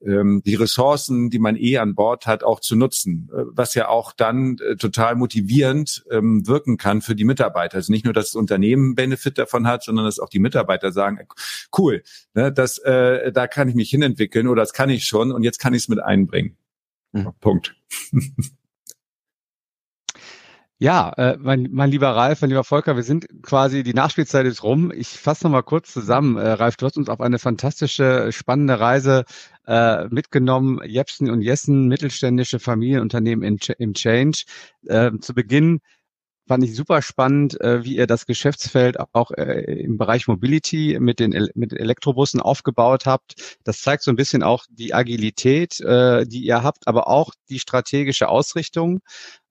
[0.00, 3.88] ähm, die Ressourcen, die man eh an Bord hat, auch zu nutzen, äh, was ja
[3.88, 7.76] auch dann äh, total motivierend ähm, wirken kann für die Mitarbeiter.
[7.76, 11.18] Also nicht nur, dass das Unternehmen Benefit davon hat, sondern dass auch die Mitarbeiter sagen,
[11.18, 11.24] äh,
[11.76, 12.02] cool,
[12.34, 15.58] ne, das, äh, da kann ich mich hinentwickeln oder das kann ich schon und jetzt
[15.58, 16.56] kann ich es mit einbringen.
[17.12, 17.32] Mhm.
[17.40, 17.74] Punkt.
[20.82, 24.62] Ja, äh, mein, mein lieber Ralf, mein lieber Volker, wir sind quasi, die Nachspielzeit ist
[24.62, 24.90] rum.
[24.90, 26.38] Ich fasse noch mal kurz zusammen.
[26.38, 29.26] Äh, Ralf, du hast uns auf eine fantastische, spannende Reise
[29.66, 30.80] äh, mitgenommen.
[30.86, 34.44] Jepsen und Jessen, mittelständische Familienunternehmen in, im Change.
[34.86, 35.80] Äh, zu Beginn
[36.50, 41.20] fand ich super spannend, äh, wie ihr das Geschäftsfeld auch äh, im Bereich Mobility mit
[41.20, 43.58] den, mit Elektrobussen aufgebaut habt.
[43.62, 47.60] Das zeigt so ein bisschen auch die Agilität, äh, die ihr habt, aber auch die
[47.60, 48.98] strategische Ausrichtung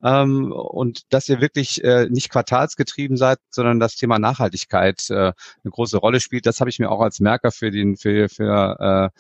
[0.04, 5.34] ähm, und dass ihr wirklich nicht quartalsgetrieben seid, sondern das Thema Nachhaltigkeit eine
[5.64, 6.46] große Rolle spielt.
[6.46, 9.12] Das habe ich mir auch als Merker für den für für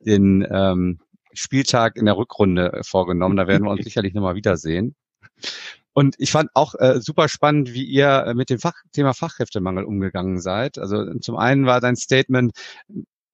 [0.00, 0.98] den ähm,
[1.32, 3.36] Spieltag in der Rückrunde vorgenommen.
[3.36, 4.96] Da werden wir uns sicherlich nochmal wiedersehen.
[5.98, 9.82] Und ich fand auch äh, super spannend, wie ihr äh, mit dem Fach Thema Fachkräftemangel
[9.82, 10.78] umgegangen seid.
[10.78, 12.52] Also zum einen war dein Statement,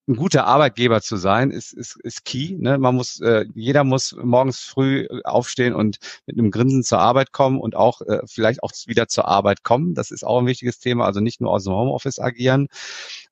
[0.08, 2.56] ein guter Arbeitgeber zu sein, ist, ist, ist key.
[2.58, 2.78] Ne?
[2.78, 7.60] Man muss, äh, jeder muss morgens früh aufstehen und mit einem Grinsen zur Arbeit kommen
[7.60, 9.92] und auch äh, vielleicht auch wieder zur Arbeit kommen.
[9.92, 11.04] Das ist auch ein wichtiges Thema.
[11.04, 12.68] Also nicht nur aus dem Homeoffice agieren.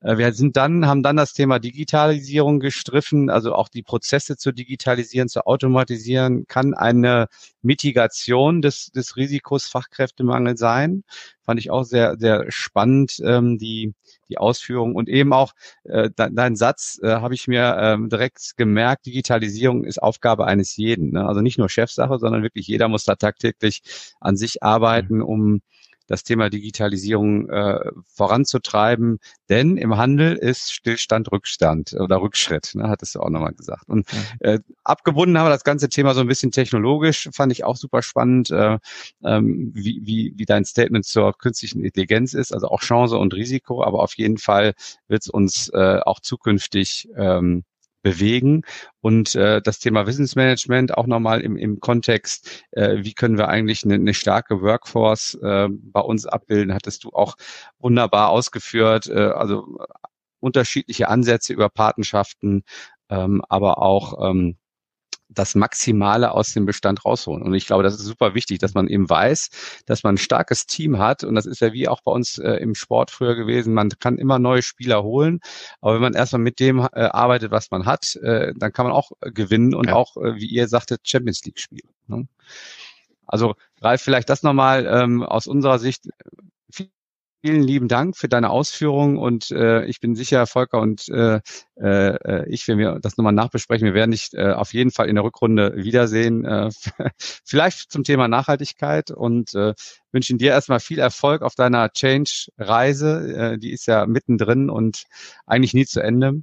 [0.03, 4.53] Äh, wir sind dann, haben dann das Thema Digitalisierung gestriffen, also auch die Prozesse zu
[4.53, 7.28] digitalisieren, zu automatisieren, kann eine
[7.62, 11.04] Mitigation des, des Risikos Fachkräftemangel sein.
[11.44, 13.94] Fand ich auch sehr, sehr spannend, ähm, die,
[14.28, 15.52] die Ausführung und eben auch
[15.84, 21.12] äh, dein Satz äh, habe ich mir ähm, direkt gemerkt, Digitalisierung ist Aufgabe eines jeden.
[21.12, 21.26] Ne?
[21.26, 23.82] Also nicht nur Chefsache, sondern wirklich jeder muss da tagtäglich
[24.20, 25.24] an sich arbeiten, mhm.
[25.24, 25.62] um
[26.07, 29.18] das Thema Digitalisierung äh, voranzutreiben.
[29.48, 33.88] Denn im Handel ist Stillstand Rückstand oder Rückschritt, ne, hattest du auch nochmal gesagt.
[33.88, 34.07] Und
[34.40, 38.03] äh, abgebunden haben wir das ganze Thema so ein bisschen technologisch, fand ich auch super
[38.03, 38.78] spannend, äh,
[39.24, 43.82] ähm, wie, wie, wie dein Statement zur künstlichen Intelligenz ist, also auch Chance und Risiko,
[43.82, 44.74] aber auf jeden Fall
[45.09, 47.64] wird es uns äh, auch zukünftig ähm,
[48.03, 48.62] bewegen.
[49.00, 53.84] Und äh, das Thema Wissensmanagement auch nochmal im, im Kontext, äh, wie können wir eigentlich
[53.84, 57.36] eine, eine starke Workforce äh, bei uns abbilden, hattest du auch
[57.78, 59.78] wunderbar ausgeführt, äh, also
[60.40, 62.64] unterschiedliche Ansätze über Patenschaften,
[63.09, 64.57] ähm, aber auch ähm,
[65.35, 67.43] das Maximale aus dem Bestand rausholen.
[67.43, 69.51] Und ich glaube, das ist super wichtig, dass man eben weiß,
[69.87, 71.24] dass man ein starkes Team hat.
[71.24, 73.74] Und das ist ja wie auch bei uns äh, im Sport früher gewesen.
[73.74, 75.41] Man kann immer neue Spieler holen.
[75.80, 78.95] Aber wenn man erstmal mit dem äh, arbeitet, was man hat, äh, dann kann man
[78.95, 79.95] auch äh, gewinnen und ja.
[79.95, 81.89] auch, äh, wie ihr sagtet, Champions League spielen.
[82.07, 82.28] Ne?
[83.26, 86.09] Also Ralf, vielleicht das nochmal ähm, aus unserer Sicht
[87.45, 91.40] Vielen lieben Dank für deine Ausführungen und äh, ich bin sicher, Volker und äh,
[91.74, 95.16] äh, ich, wenn wir das nochmal nachbesprechen, wir werden dich äh, auf jeden Fall in
[95.16, 96.70] der Rückrunde wiedersehen, äh,
[97.45, 99.74] vielleicht zum Thema Nachhaltigkeit und äh,
[100.12, 105.03] wünschen dir erstmal viel Erfolg auf deiner Change-Reise, äh, die ist ja mittendrin und
[105.45, 106.43] eigentlich nie zu Ende.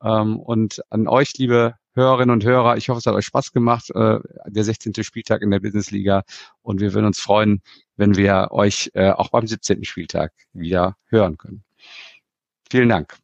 [0.00, 2.76] Ähm, und an euch, liebe Hörerinnen und Hörer.
[2.76, 4.92] Ich hoffe, es hat euch Spaß gemacht, äh, der 16.
[5.02, 6.22] Spieltag in der Businessliga.
[6.62, 7.62] Und wir würden uns freuen,
[7.96, 9.84] wenn wir euch äh, auch beim 17.
[9.84, 11.64] Spieltag wieder hören können.
[12.70, 13.16] Vielen Dank.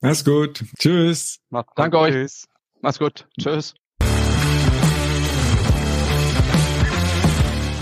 [0.00, 0.64] Mach's gut.
[0.78, 1.38] Tschüss.
[1.50, 2.12] Macht Danke euch.
[2.12, 2.48] Tschüss.
[2.80, 3.28] Mach's gut.
[3.40, 3.74] Tschüss.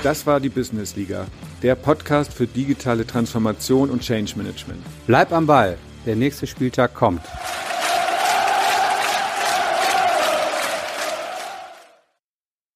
[0.02, 1.26] Das war die Business Liga,
[1.62, 4.82] der Podcast für digitale Transformation und Change Management.
[5.06, 5.76] Bleib am Ball.
[6.06, 7.22] Der nächste Spieltag kommt.